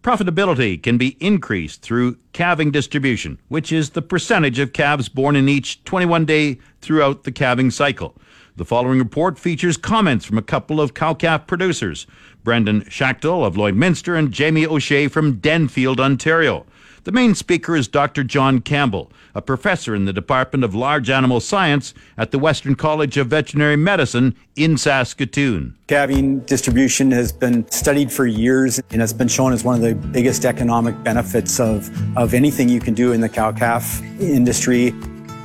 Profitability 0.04 0.84
can 0.84 0.98
be 0.98 1.16
increased 1.22 1.82
through 1.82 2.18
calving 2.34 2.72
distribution, 2.72 3.40
which 3.48 3.72
is 3.72 3.92
the 3.92 4.02
percentage 4.02 4.60
of 4.60 4.74
calves 4.74 5.08
born 5.08 5.38
in 5.38 5.48
each 5.48 5.82
21 5.86 6.26
day 6.26 6.60
throughout 6.82 7.24
the 7.24 7.32
calving 7.32 7.72
cycle. 7.72 8.14
The 8.56 8.66
following 8.66 9.00
report 9.00 9.40
features 9.40 9.78
comments 9.78 10.26
from 10.26 10.38
a 10.38 10.44
couple 10.44 10.80
of 10.80 10.94
cow 10.94 11.16
calf 11.16 11.48
producers. 11.48 12.06
Brendan 12.44 12.84
Schachtel 12.88 13.44
of 13.44 13.56
Lloydminster 13.56 14.16
and 14.16 14.32
Jamie 14.32 14.68
O'Shea 14.68 15.08
from 15.08 15.38
Denfield, 15.38 16.00
Ontario. 16.00 16.64
The 17.04 17.12
main 17.12 17.34
speaker 17.34 17.76
is 17.76 17.88
Dr. 17.88 18.24
John 18.24 18.60
Campbell, 18.60 19.12
a 19.34 19.42
professor 19.42 19.96
in 19.96 20.06
the 20.06 20.14
Department 20.14 20.64
of 20.64 20.76
Large 20.76 21.10
Animal 21.10 21.40
Science 21.40 21.96
at 22.16 22.30
the 22.30 22.38
Western 22.38 22.76
College 22.76 23.18
of 23.18 23.28
Veterinary 23.28 23.76
Medicine 23.76 24.36
in 24.56 24.78
Saskatoon. 24.78 25.76
Calving 25.88 26.42
distribution 26.42 27.10
has 27.10 27.32
been 27.32 27.70
studied 27.72 28.12
for 28.12 28.28
years 28.28 28.80
and 28.92 29.02
has 29.02 29.14
been 29.14 29.28
shown 29.28 29.52
as 29.52 29.64
one 29.64 29.76
of 29.76 29.82
the 29.82 29.96
biggest 30.10 30.46
economic 30.46 31.02
benefits 31.04 31.60
of, 31.60 31.90
of 32.16 32.36
anything 32.36 32.70
you 32.70 32.80
can 32.80 32.94
do 32.94 33.14
in 33.14 33.20
the 33.20 33.30
cow 33.30 33.52
calf 33.52 34.00
industry. 34.22 34.94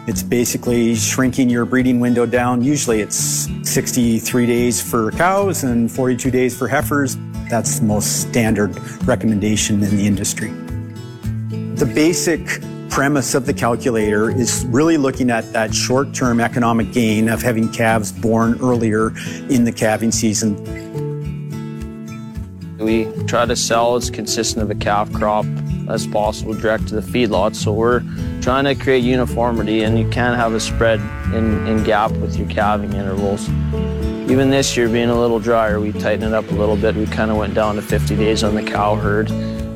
It's 0.09 0.23
basically 0.23 0.95
shrinking 0.95 1.51
your 1.51 1.67
breeding 1.67 2.01
window 2.01 2.25
down. 2.25 2.65
Usually 2.65 3.03
it's 3.03 3.47
63 3.63 4.47
days 4.47 4.81
for 4.81 5.11
cows 5.11 5.65
and 5.65 5.93
42 5.93 6.31
days 6.31 6.57
for 6.57 6.67
heifers. 6.67 7.19
That's 7.51 7.79
the 7.79 7.85
most 7.85 8.23
standard 8.23 8.75
recommendation 9.07 9.83
in 9.83 9.95
the 9.95 10.07
industry. 10.07 10.49
The 11.75 11.85
basic 11.85 12.41
premise 12.89 13.35
of 13.35 13.45
the 13.45 13.53
calculator 13.53 14.31
is 14.31 14.65
really 14.71 14.97
looking 14.97 15.31
at 15.31 15.53
that 15.53 15.75
short 15.75 16.15
term 16.15 16.41
economic 16.41 16.91
gain 16.91 17.29
of 17.29 17.43
having 17.43 17.71
calves 17.71 18.11
born 18.11 18.59
earlier 18.63 19.09
in 19.51 19.65
the 19.65 19.73
calving 19.73 20.11
season. 20.11 20.57
We 22.79 23.13
try 23.27 23.45
to 23.45 23.55
sell 23.55 23.97
as 23.97 24.09
consistent 24.09 24.63
of 24.63 24.71
a 24.71 24.75
calf 24.75 25.13
crop 25.13 25.45
as 25.91 26.07
possible 26.07 26.55
direct 26.55 26.89
to 26.89 26.95
the 26.95 27.03
feedlot, 27.03 27.55
so 27.55 27.75
we're 27.75 28.03
trying 28.49 28.65
to 28.65 28.75
create 28.75 29.05
uniformity, 29.05 29.83
and 29.83 29.99
you 29.99 30.09
can't 30.09 30.35
have 30.35 30.55
a 30.55 30.59
spread 30.59 30.99
in, 31.35 31.67
in 31.67 31.85
gap 31.85 32.11
with 32.13 32.35
your 32.39 32.49
calving 32.49 32.95
intervals. 32.95 33.47
Even 34.31 34.49
this 34.49 34.75
year 34.75 34.89
being 34.89 35.11
a 35.11 35.21
little 35.21 35.39
drier, 35.39 35.81
we 35.81 35.93
tightened 35.93 36.25
it 36.25 36.33
up 36.33 36.51
a 36.51 36.55
little 36.55 36.75
bit. 36.75 36.95
We 36.95 37.05
kind 37.05 37.31
of 37.31 37.37
went 37.37 37.53
down 37.53 37.75
to 37.75 37.83
50 37.83 38.17
days 38.17 38.43
on 38.43 38.55
the 38.55 38.63
cow 38.63 38.95
herd. 38.95 39.31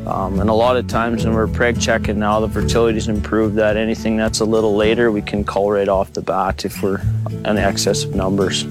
Um, 0.06 0.40
and 0.40 0.48
a 0.48 0.54
lot 0.54 0.78
of 0.78 0.86
times 0.86 1.26
when 1.26 1.34
we're 1.34 1.48
preg 1.48 1.82
checking 1.82 2.18
now, 2.18 2.40
the 2.40 2.48
fertility's 2.48 3.08
improved 3.08 3.56
that 3.56 3.76
anything 3.76 4.16
that's 4.16 4.40
a 4.40 4.46
little 4.46 4.74
later, 4.74 5.12
we 5.12 5.20
can 5.20 5.44
call 5.44 5.70
right 5.70 5.86
off 5.86 6.14
the 6.14 6.22
bat 6.22 6.64
if 6.64 6.82
we're 6.82 7.02
in 7.44 7.58
excess 7.58 8.04
of 8.04 8.14
numbers. 8.14 8.64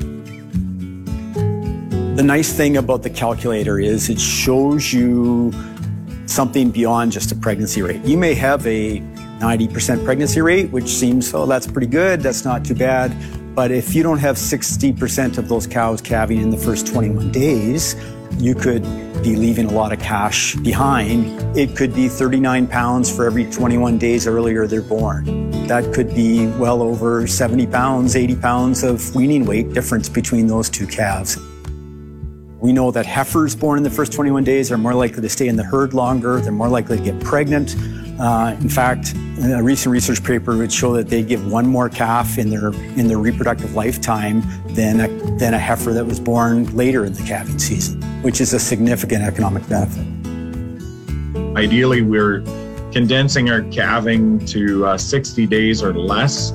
The 2.16 2.24
nice 2.26 2.52
thing 2.52 2.78
about 2.78 3.04
the 3.04 3.12
calculator 3.12 3.80
is 3.80 4.10
it 4.10 4.20
shows 4.20 4.92
you 4.92 5.54
something 6.26 6.72
beyond 6.72 7.12
just 7.12 7.32
a 7.32 7.36
pregnancy 7.36 7.84
rate. 7.84 8.04
You 8.04 8.18
may 8.18 8.34
have 8.34 8.66
a 8.66 9.04
90% 9.42 10.06
pregnancy 10.06 10.42
rate, 10.42 10.70
which 10.72 10.88
seems, 10.88 11.34
oh, 11.34 11.46
that's 11.46 11.68
pretty 11.68 11.88
good, 11.88 12.22
that's 12.22 12.46
not 12.46 12.64
too 12.64 12.76
bad. 12.76 13.12
But 13.56 13.72
if 13.72 13.94
you 13.96 14.04
don't 14.04 14.20
have 14.20 14.38
60% 14.38 15.38
of 15.38 15.50
those 15.50 15.68
cows 15.68 16.00
calving 16.00 16.42
in 16.42 16.52
the 16.52 16.58
first 16.58 16.88
21 16.88 17.32
days, 17.32 17.96
you 18.38 18.56
could 18.56 18.84
be 19.24 19.36
leaving 19.36 19.66
a 19.66 19.72
lot 19.72 19.92
of 19.92 20.00
cash 20.00 20.56
behind. 20.56 21.58
It 21.58 21.76
could 21.76 21.94
be 21.94 22.08
39 22.08 22.68
pounds 22.68 23.14
for 23.14 23.26
every 23.26 23.46
21 23.46 23.98
days 23.98 24.26
earlier 24.26 24.68
they're 24.68 24.82
born. 24.82 25.52
That 25.68 25.94
could 25.94 26.14
be 26.16 26.48
well 26.48 26.82
over 26.82 27.28
70 27.28 27.68
pounds, 27.68 28.16
80 28.16 28.36
pounds 28.38 28.84
of 28.84 29.14
weaning 29.16 29.46
weight 29.46 29.74
difference 29.74 30.08
between 30.08 30.48
those 30.48 30.70
two 30.70 30.88
calves. 30.88 31.38
We 32.62 32.72
know 32.72 32.92
that 32.92 33.08
heifers 33.08 33.56
born 33.56 33.80
in 33.80 33.84
the 33.84 33.90
first 33.90 34.14
21 34.14 34.44
days 34.44 34.72
are 34.72 34.78
more 34.78 34.94
likely 34.94 35.24
to 35.24 35.30
stay 35.30 35.48
in 35.48 35.56
the 35.56 35.64
herd 35.64 35.96
longer, 35.96 36.40
they're 36.40 36.52
more 36.52 36.70
likely 36.70 36.98
to 36.98 37.04
get 37.04 37.20
pregnant. 37.20 37.76
Uh, 38.20 38.56
in 38.62 38.70
fact, 38.70 39.16
a 39.44 39.64
recent 39.64 39.92
research 39.92 40.24
paper 40.24 40.56
would 40.56 40.72
show 40.72 40.94
that 40.94 41.08
they 41.08 41.24
give 41.24 41.52
one 41.52 41.66
more 41.66 41.90
calf 41.90 42.38
in 42.38 42.52
their 42.52 42.68
in 42.68 43.08
their 43.08 43.18
reproductive 43.18 43.74
lifetime 43.74 44.44
than 44.76 45.00
a, 45.00 45.08
than 45.40 45.56
a 45.56 45.58
heifer 45.58 45.92
that 45.92 46.06
was 46.06 46.20
born 46.20 46.66
later 46.76 47.04
in 47.04 47.14
the 47.14 47.24
calving 47.24 47.58
season, 47.58 48.00
which 48.22 48.40
is 48.40 48.54
a 48.54 48.60
significant 48.60 49.24
economic 49.24 49.68
benefit. 49.68 50.06
Ideally, 51.58 52.04
we're 52.04 52.42
condensing 52.92 53.50
our 53.50 53.64
calving 53.72 54.46
to 54.46 54.86
uh, 54.86 54.98
60 55.00 55.48
days 55.48 55.82
or 55.82 55.96
less 55.96 56.52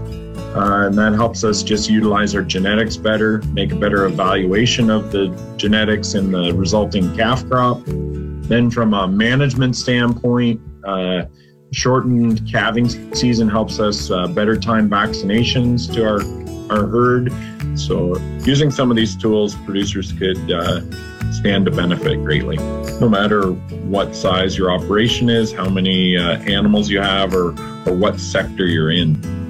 uh, 0.56 0.86
and 0.86 0.96
that 0.96 1.12
helps 1.12 1.44
us 1.44 1.62
just 1.62 1.90
utilize 1.90 2.34
our 2.34 2.42
genetics 2.42 2.96
better, 2.96 3.42
make 3.52 3.72
a 3.72 3.76
better 3.76 4.06
evaluation 4.06 4.88
of 4.88 5.12
the 5.12 5.28
genetics 5.58 6.14
and 6.14 6.32
the 6.32 6.54
resulting 6.54 7.14
calf 7.14 7.46
crop. 7.46 7.82
Then, 7.84 8.70
from 8.70 8.94
a 8.94 9.06
management 9.06 9.76
standpoint, 9.76 10.60
uh, 10.86 11.26
shortened 11.72 12.50
calving 12.50 12.88
season 13.14 13.50
helps 13.50 13.80
us 13.80 14.10
uh, 14.10 14.28
better 14.28 14.56
time 14.56 14.88
vaccinations 14.88 15.92
to 15.92 16.04
our, 16.04 16.74
our 16.74 16.86
herd. 16.86 17.30
So, 17.78 18.16
using 18.40 18.70
some 18.70 18.90
of 18.90 18.96
these 18.96 19.14
tools, 19.14 19.54
producers 19.56 20.12
could 20.12 20.50
uh, 20.50 20.80
stand 21.32 21.66
to 21.66 21.70
benefit 21.70 22.24
greatly. 22.24 22.56
No 22.98 23.10
matter 23.10 23.50
what 23.50 24.14
size 24.14 24.56
your 24.56 24.70
operation 24.70 25.28
is, 25.28 25.52
how 25.52 25.68
many 25.68 26.16
uh, 26.16 26.38
animals 26.38 26.88
you 26.88 27.00
have, 27.00 27.34
or, 27.34 27.48
or 27.86 27.94
what 27.94 28.18
sector 28.18 28.64
you're 28.64 28.90
in. 28.90 29.45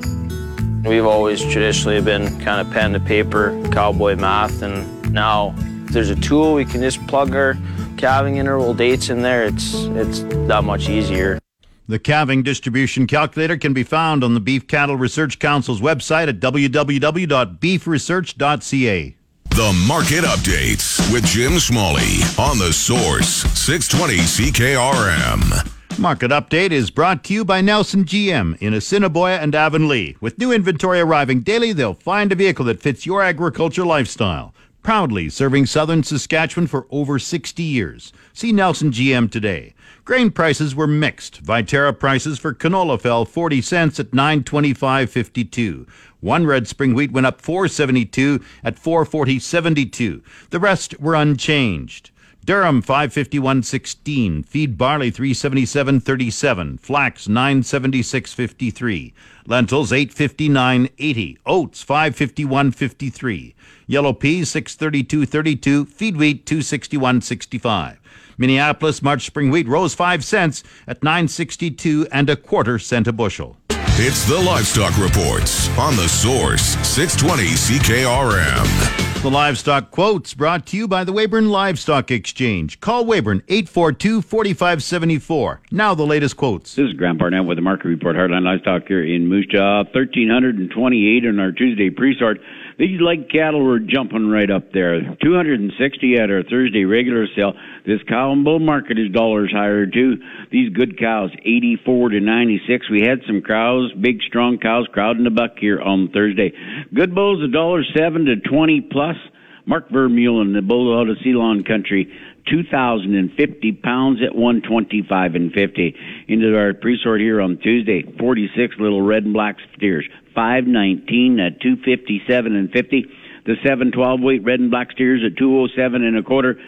We've 0.86 1.04
always 1.04 1.42
traditionally 1.42 2.00
been 2.00 2.38
kind 2.40 2.60
of 2.60 2.70
pen 2.72 2.92
to 2.92 3.00
paper, 3.00 3.60
cowboy 3.72 4.14
math, 4.14 4.62
and 4.62 5.12
now 5.12 5.52
if 5.84 5.90
there's 5.92 6.10
a 6.10 6.16
tool 6.16 6.54
we 6.54 6.64
can 6.64 6.80
just 6.80 7.04
plug 7.08 7.34
our 7.34 7.58
calving 7.96 8.36
interval 8.36 8.72
dates 8.72 9.08
in 9.08 9.22
there, 9.22 9.42
it's 9.44 9.74
it's 9.74 10.20
that 10.46 10.62
much 10.62 10.88
easier. 10.88 11.40
The 11.88 11.98
calving 11.98 12.44
distribution 12.44 13.08
calculator 13.08 13.56
can 13.56 13.72
be 13.72 13.82
found 13.82 14.22
on 14.22 14.34
the 14.34 14.40
Beef 14.40 14.68
Cattle 14.68 14.96
Research 14.96 15.40
Council's 15.40 15.80
website 15.80 16.28
at 16.28 16.38
www.beefresearch.ca. 16.40 19.16
The 19.50 19.84
Market 19.88 20.24
Updates 20.24 21.12
with 21.12 21.24
Jim 21.24 21.58
Smalley 21.58 22.20
on 22.38 22.58
the 22.58 22.72
Source 22.72 23.42
620 23.58 24.18
CKRM. 24.18 25.72
Market 25.98 26.30
Update 26.30 26.72
is 26.72 26.90
brought 26.90 27.24
to 27.24 27.32
you 27.32 27.42
by 27.42 27.62
Nelson 27.62 28.04
GM 28.04 28.60
in 28.60 28.74
Assiniboia 28.74 29.38
and 29.38 29.54
Avonlea. 29.54 30.16
With 30.20 30.38
new 30.38 30.52
inventory 30.52 31.00
arriving 31.00 31.40
daily, 31.40 31.72
they'll 31.72 31.94
find 31.94 32.30
a 32.30 32.34
vehicle 32.34 32.66
that 32.66 32.82
fits 32.82 33.06
your 33.06 33.22
agriculture 33.22 33.84
lifestyle. 33.86 34.52
Proudly 34.82 35.30
serving 35.30 35.64
southern 35.64 36.02
Saskatchewan 36.02 36.66
for 36.66 36.86
over 36.90 37.18
60 37.18 37.62
years. 37.62 38.12
See 38.34 38.52
Nelson 38.52 38.90
GM 38.90 39.30
today. 39.30 39.74
Grain 40.04 40.30
prices 40.30 40.74
were 40.74 40.86
mixed. 40.86 41.42
Viterra 41.42 41.98
prices 41.98 42.38
for 42.38 42.52
canola 42.52 43.00
fell 43.00 43.24
40 43.24 43.62
cents 43.62 43.98
at 43.98 44.10
925.52. 44.10 45.88
One 46.20 46.46
red 46.46 46.68
spring 46.68 46.94
wheat 46.94 47.10
went 47.10 47.26
up 47.26 47.40
472 47.40 48.44
at 48.62 48.76
440.72. 48.76 50.22
The 50.50 50.60
rest 50.60 51.00
were 51.00 51.14
unchanged. 51.14 52.10
Durum 52.46 52.80
551.16, 52.80 54.46
feed 54.46 54.78
barley 54.78 55.10
377.37, 55.10 56.78
flax 56.78 57.26
976.53, 57.26 59.12
lentils 59.48 59.90
859.80, 59.90 61.38
oats 61.44 61.84
551.53, 61.84 63.52
yellow 63.88 64.12
peas 64.12 64.52
632.32, 64.52 65.88
feed 65.88 66.16
wheat 66.16 66.46
261.65. 66.46 67.96
Minneapolis 68.38 69.02
March 69.02 69.26
spring 69.26 69.50
wheat 69.50 69.66
rose 69.66 69.94
5 69.94 70.24
cents 70.24 70.62
at 70.86 71.02
962 71.02 72.06
and 72.12 72.30
a 72.30 72.36
quarter 72.36 72.78
cent 72.78 73.08
a 73.08 73.12
bushel. 73.12 73.56
It's 73.98 74.26
the 74.26 74.38
Livestock 74.38 74.98
Reports 74.98 75.70
on 75.78 75.96
the 75.96 76.06
Source 76.06 76.76
620 76.86 77.44
CKRM. 77.54 79.22
The 79.22 79.30
Livestock 79.30 79.90
Quotes 79.90 80.34
brought 80.34 80.66
to 80.66 80.76
you 80.76 80.86
by 80.86 81.02
the 81.02 81.14
Weyburn 81.14 81.48
Livestock 81.48 82.10
Exchange. 82.10 82.78
Call 82.80 83.06
Weyburn 83.06 83.40
842 83.48 84.20
4574. 84.20 85.62
Now 85.70 85.94
the 85.94 86.04
latest 86.04 86.36
quotes. 86.36 86.74
This 86.74 86.88
is 86.88 86.92
Grant 86.92 87.18
Barnett 87.18 87.46
with 87.46 87.56
the 87.56 87.62
Market 87.62 87.88
Report 87.88 88.16
Heartland 88.16 88.44
Livestock 88.44 88.82
here 88.86 89.02
in 89.02 89.28
Moose 89.28 89.46
Jaw. 89.46 89.78
1328 89.84 91.26
on 91.26 91.40
our 91.40 91.52
Tuesday 91.52 91.88
pre-sort. 91.88 92.38
These 92.78 93.00
leg 93.00 93.30
cattle 93.30 93.64
were 93.64 93.78
jumping 93.78 94.28
right 94.28 94.50
up 94.50 94.72
there. 94.72 95.00
260 95.22 96.14
at 96.16 96.30
our 96.30 96.42
Thursday 96.42 96.84
regular 96.84 97.26
sale. 97.34 97.54
This 97.86 98.00
cow 98.06 98.32
and 98.32 98.44
bull 98.44 98.58
market 98.58 98.98
is 98.98 99.10
dollars 99.12 99.50
higher 99.50 99.86
too. 99.86 100.16
These 100.50 100.74
good 100.74 100.98
cows, 100.98 101.30
84 101.40 102.10
to 102.10 102.20
96. 102.20 102.90
We 102.90 103.00
had 103.00 103.20
some 103.26 103.40
cows, 103.40 103.92
big 103.98 104.20
strong 104.28 104.58
cows 104.58 104.86
crowding 104.92 105.24
the 105.24 105.30
buck 105.30 105.52
here 105.58 105.80
on 105.80 106.10
Thursday. 106.12 106.52
Good 106.94 107.14
bulls, 107.14 107.42
a 107.42 107.48
dollar 107.50 107.82
seven 107.96 108.26
to 108.26 108.36
20 108.36 108.82
plus. 108.92 109.16
Mark 109.64 109.88
Vermeulen, 109.88 110.54
the 110.54 110.62
bull 110.62 110.96
out 110.96 111.08
of 111.08 111.16
Ceylon 111.24 111.64
country, 111.64 112.06
2,050 112.48 113.72
pounds 113.82 114.20
at 114.22 114.36
125 114.36 115.34
and 115.34 115.52
50. 115.52 115.94
Into 116.28 116.56
our 116.56 116.72
pre-sort 116.72 117.20
here 117.20 117.40
on 117.40 117.58
Tuesday, 117.58 118.04
46 118.18 118.76
little 118.78 119.02
red 119.02 119.24
and 119.24 119.32
black 119.32 119.56
steers, 119.76 120.08
519 120.36 121.40
at 121.40 121.54
uh, 121.54 121.56
257 121.60 122.54
and 122.54 122.70
50. 122.70 123.06
The 123.46 123.56
712 123.62 124.20
weight 124.20 124.44
red 124.44 124.60
and 124.60 124.70
black 124.70 124.92
steers 124.92 125.24
at 125.24 125.36
207 125.36 126.04
and 126.04 126.16
a 126.16 126.22
quarter. 126.22 126.60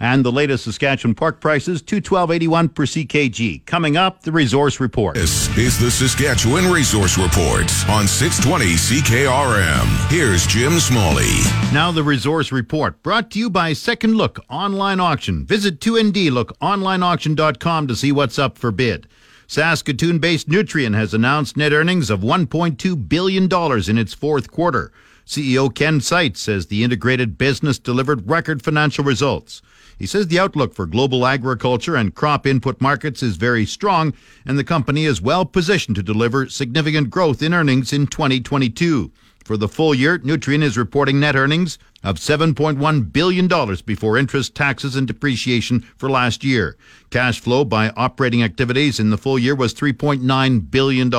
And 0.00 0.24
the 0.24 0.32
latest 0.32 0.64
Saskatchewan 0.64 1.14
pork 1.14 1.40
prices, 1.40 1.80
212.81 1.82 2.74
per 2.74 2.84
CKG. 2.84 3.64
Coming 3.64 3.96
up, 3.96 4.22
the 4.22 4.32
resource 4.32 4.80
report. 4.80 5.14
This 5.14 5.56
is 5.56 5.78
the 5.78 5.88
Saskatchewan 5.90 6.70
Resource 6.70 7.16
Report 7.16 7.72
on 7.88 8.06
620 8.08 8.74
CKRM. 8.74 10.10
Here's 10.10 10.46
Jim 10.46 10.78
Smalley. 10.80 11.30
Now 11.72 11.90
the 11.92 12.02
resource 12.02 12.52
report, 12.52 13.02
brought 13.02 13.30
to 13.30 13.38
you 13.38 13.48
by 13.48 13.72
Second 13.72 14.16
Look 14.16 14.40
Online 14.50 15.00
Auction. 15.00 15.46
Visit 15.46 15.80
2ndlookonlineauction.com 15.80 17.86
to 17.86 17.96
see 17.96 18.12
what's 18.12 18.38
up 18.38 18.58
for 18.58 18.70
bid. 18.72 19.08
Saskatoon-based 19.54 20.48
Nutrien 20.48 20.96
has 20.96 21.14
announced 21.14 21.56
net 21.56 21.72
earnings 21.72 22.10
of 22.10 22.22
$1.2 22.22 23.08
billion 23.08 23.44
in 23.88 23.98
its 23.98 24.12
fourth 24.12 24.50
quarter. 24.50 24.90
CEO 25.24 25.72
Ken 25.72 26.00
Seitz 26.00 26.40
says 26.40 26.66
the 26.66 26.82
integrated 26.82 27.38
business 27.38 27.78
delivered 27.78 28.28
record 28.28 28.64
financial 28.64 29.04
results. 29.04 29.62
He 29.96 30.06
says 30.06 30.26
the 30.26 30.40
outlook 30.40 30.74
for 30.74 30.86
global 30.86 31.24
agriculture 31.24 31.94
and 31.94 32.16
crop 32.16 32.48
input 32.48 32.80
markets 32.80 33.22
is 33.22 33.36
very 33.36 33.64
strong, 33.64 34.12
and 34.44 34.58
the 34.58 34.64
company 34.64 35.04
is 35.04 35.22
well 35.22 35.46
positioned 35.46 35.94
to 35.94 36.02
deliver 36.02 36.48
significant 36.48 37.10
growth 37.10 37.40
in 37.40 37.54
earnings 37.54 37.92
in 37.92 38.08
2022. 38.08 39.12
For 39.44 39.58
the 39.58 39.68
full 39.68 39.94
year, 39.94 40.18
Nutrien 40.18 40.62
is 40.62 40.78
reporting 40.78 41.20
net 41.20 41.36
earnings 41.36 41.78
of 42.02 42.16
$7.1 42.16 43.12
billion 43.12 43.46
before 43.84 44.16
interest, 44.16 44.54
taxes, 44.54 44.96
and 44.96 45.06
depreciation 45.06 45.80
for 45.98 46.08
last 46.08 46.42
year. 46.42 46.78
Cash 47.10 47.40
flow 47.40 47.62
by 47.62 47.90
operating 47.90 48.42
activities 48.42 48.98
in 48.98 49.10
the 49.10 49.18
full 49.18 49.38
year 49.38 49.54
was 49.54 49.74
$3.9 49.74 50.70
billion. 50.70 51.10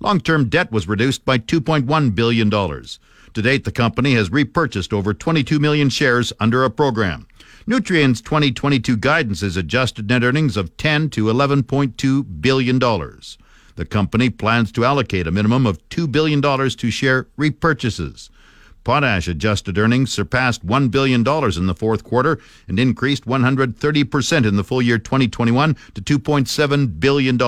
Long 0.00 0.20
term 0.20 0.48
debt 0.48 0.72
was 0.72 0.88
reduced 0.88 1.26
by 1.26 1.36
$2.1 1.36 2.14
billion. 2.14 2.50
To 2.50 3.42
date, 3.42 3.64
the 3.64 3.72
company 3.72 4.14
has 4.14 4.30
repurchased 4.30 4.94
over 4.94 5.12
22 5.12 5.58
million 5.58 5.90
shares 5.90 6.32
under 6.40 6.64
a 6.64 6.70
program. 6.70 7.26
Nutrien's 7.68 8.22
2022 8.22 8.96
guidance 8.96 9.42
is 9.42 9.58
adjusted 9.58 10.08
net 10.08 10.24
earnings 10.24 10.56
of 10.56 10.74
10 10.78 11.10
to 11.10 11.26
11.2 11.26 12.40
billion 12.40 12.78
dollars. 12.78 13.36
The 13.76 13.84
company 13.84 14.30
plans 14.30 14.70
to 14.72 14.84
allocate 14.84 15.26
a 15.26 15.32
minimum 15.32 15.66
of 15.66 15.86
$2 15.88 16.10
billion 16.10 16.40
to 16.40 16.90
share 16.90 17.24
repurchases. 17.38 18.30
Potash 18.84 19.28
adjusted 19.28 19.78
earnings 19.78 20.12
surpassed 20.12 20.64
$1 20.66 20.90
billion 20.90 21.20
in 21.20 21.66
the 21.66 21.74
fourth 21.76 22.04
quarter 22.04 22.38
and 22.68 22.78
increased 22.78 23.24
130% 23.24 24.46
in 24.46 24.56
the 24.56 24.64
full 24.64 24.82
year 24.82 24.98
2021 24.98 25.74
to 25.94 26.02
$2.7 26.02 27.00
billion. 27.00 27.38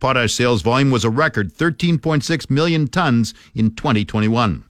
Potash 0.00 0.32
sales 0.32 0.62
volume 0.62 0.90
was 0.90 1.04
a 1.04 1.10
record 1.10 1.54
13.6 1.54 2.50
million 2.50 2.86
tons 2.88 3.34
in 3.54 3.74
2021. 3.74 4.64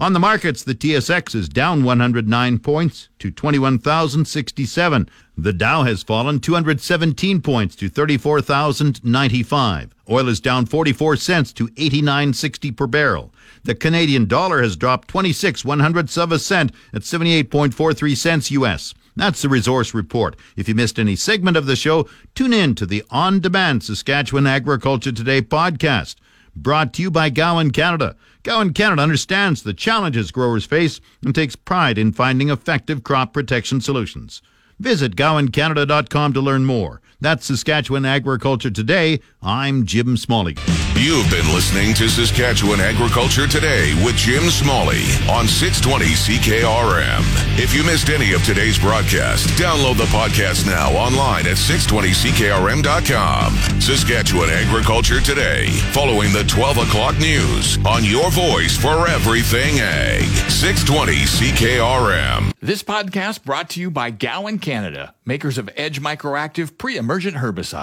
On 0.00 0.12
the 0.14 0.18
markets, 0.18 0.64
the 0.64 0.74
TSX 0.74 1.34
is 1.34 1.46
down 1.46 1.84
109 1.84 2.58
points 2.60 3.10
to 3.18 3.30
21,067. 3.30 5.10
The 5.36 5.52
Dow 5.52 5.82
has 5.82 6.02
fallen 6.02 6.40
217 6.40 7.42
points 7.42 7.76
to 7.76 7.90
34,095. 7.90 9.94
Oil 10.08 10.28
is 10.28 10.40
down 10.40 10.64
44 10.64 11.16
cents 11.16 11.52
to 11.52 11.68
89.60 11.68 12.74
per 12.74 12.86
barrel. 12.86 13.34
The 13.64 13.74
Canadian 13.74 14.24
dollar 14.24 14.62
has 14.62 14.74
dropped 14.74 15.08
26 15.08 15.66
one 15.66 15.80
hundredths 15.80 16.16
of 16.16 16.32
a 16.32 16.38
cent 16.38 16.72
at 16.94 17.02
78.43 17.02 18.16
cents 18.16 18.50
US. 18.52 18.94
That's 19.16 19.42
the 19.42 19.50
Resource 19.50 19.92
Report. 19.92 20.34
If 20.56 20.66
you 20.66 20.74
missed 20.74 20.98
any 20.98 21.14
segment 21.14 21.58
of 21.58 21.66
the 21.66 21.76
show, 21.76 22.08
tune 22.34 22.54
in 22.54 22.74
to 22.76 22.86
the 22.86 23.04
on 23.10 23.40
demand 23.40 23.82
Saskatchewan 23.82 24.46
Agriculture 24.46 25.12
Today 25.12 25.42
podcast, 25.42 26.14
brought 26.54 26.92
to 26.94 27.02
you 27.02 27.10
by 27.10 27.30
Gowan 27.30 27.70
Canada. 27.70 28.16
Gowan 28.42 28.72
Canada 28.72 29.02
understands 29.02 29.62
the 29.62 29.74
challenges 29.74 30.30
growers 30.30 30.64
face 30.64 31.00
and 31.24 31.34
takes 31.34 31.56
pride 31.56 31.98
in 31.98 32.12
finding 32.12 32.48
effective 32.50 33.02
crop 33.02 33.32
protection 33.32 33.80
solutions. 33.80 34.42
Visit 34.78 35.14
gowancanada.com 35.14 36.32
to 36.32 36.40
learn 36.40 36.64
more. 36.64 37.02
That's 37.22 37.44
Saskatchewan 37.44 38.06
Agriculture 38.06 38.70
Today. 38.70 39.20
I'm 39.42 39.84
Jim 39.84 40.16
Smalley. 40.16 40.56
You've 40.94 41.28
been 41.30 41.46
listening 41.52 41.92
to 41.94 42.08
Saskatchewan 42.08 42.80
Agriculture 42.80 43.46
Today 43.46 43.92
with 44.02 44.16
Jim 44.16 44.44
Smalley 44.48 45.02
on 45.28 45.46
620 45.46 46.06
CKRM. 46.06 47.20
If 47.58 47.74
you 47.74 47.84
missed 47.84 48.08
any 48.08 48.32
of 48.32 48.42
today's 48.44 48.78
broadcast, 48.78 49.48
download 49.60 49.98
the 49.98 50.04
podcast 50.04 50.64
now 50.66 50.92
online 50.92 51.46
at 51.46 51.56
620CKRM.com. 51.56 53.80
Saskatchewan 53.80 54.48
Agriculture 54.48 55.20
Today, 55.20 55.66
following 55.92 56.32
the 56.32 56.44
12 56.44 56.78
o'clock 56.78 57.18
news 57.18 57.76
on 57.84 58.02
your 58.02 58.30
voice 58.30 58.78
for 58.78 59.06
everything 59.08 59.78
ag. 59.80 60.24
620 60.50 61.12
CKRM. 61.12 62.50
This 62.62 62.82
podcast 62.82 63.42
brought 63.44 63.70
to 63.70 63.80
you 63.80 63.90
by 63.90 64.10
Gowan 64.10 64.58
Canada, 64.58 65.14
makers 65.24 65.56
of 65.56 65.70
Edge 65.76 66.02
Microactive 66.02 66.76
pre-emergent 67.10 67.36
herbicide. 67.38 67.80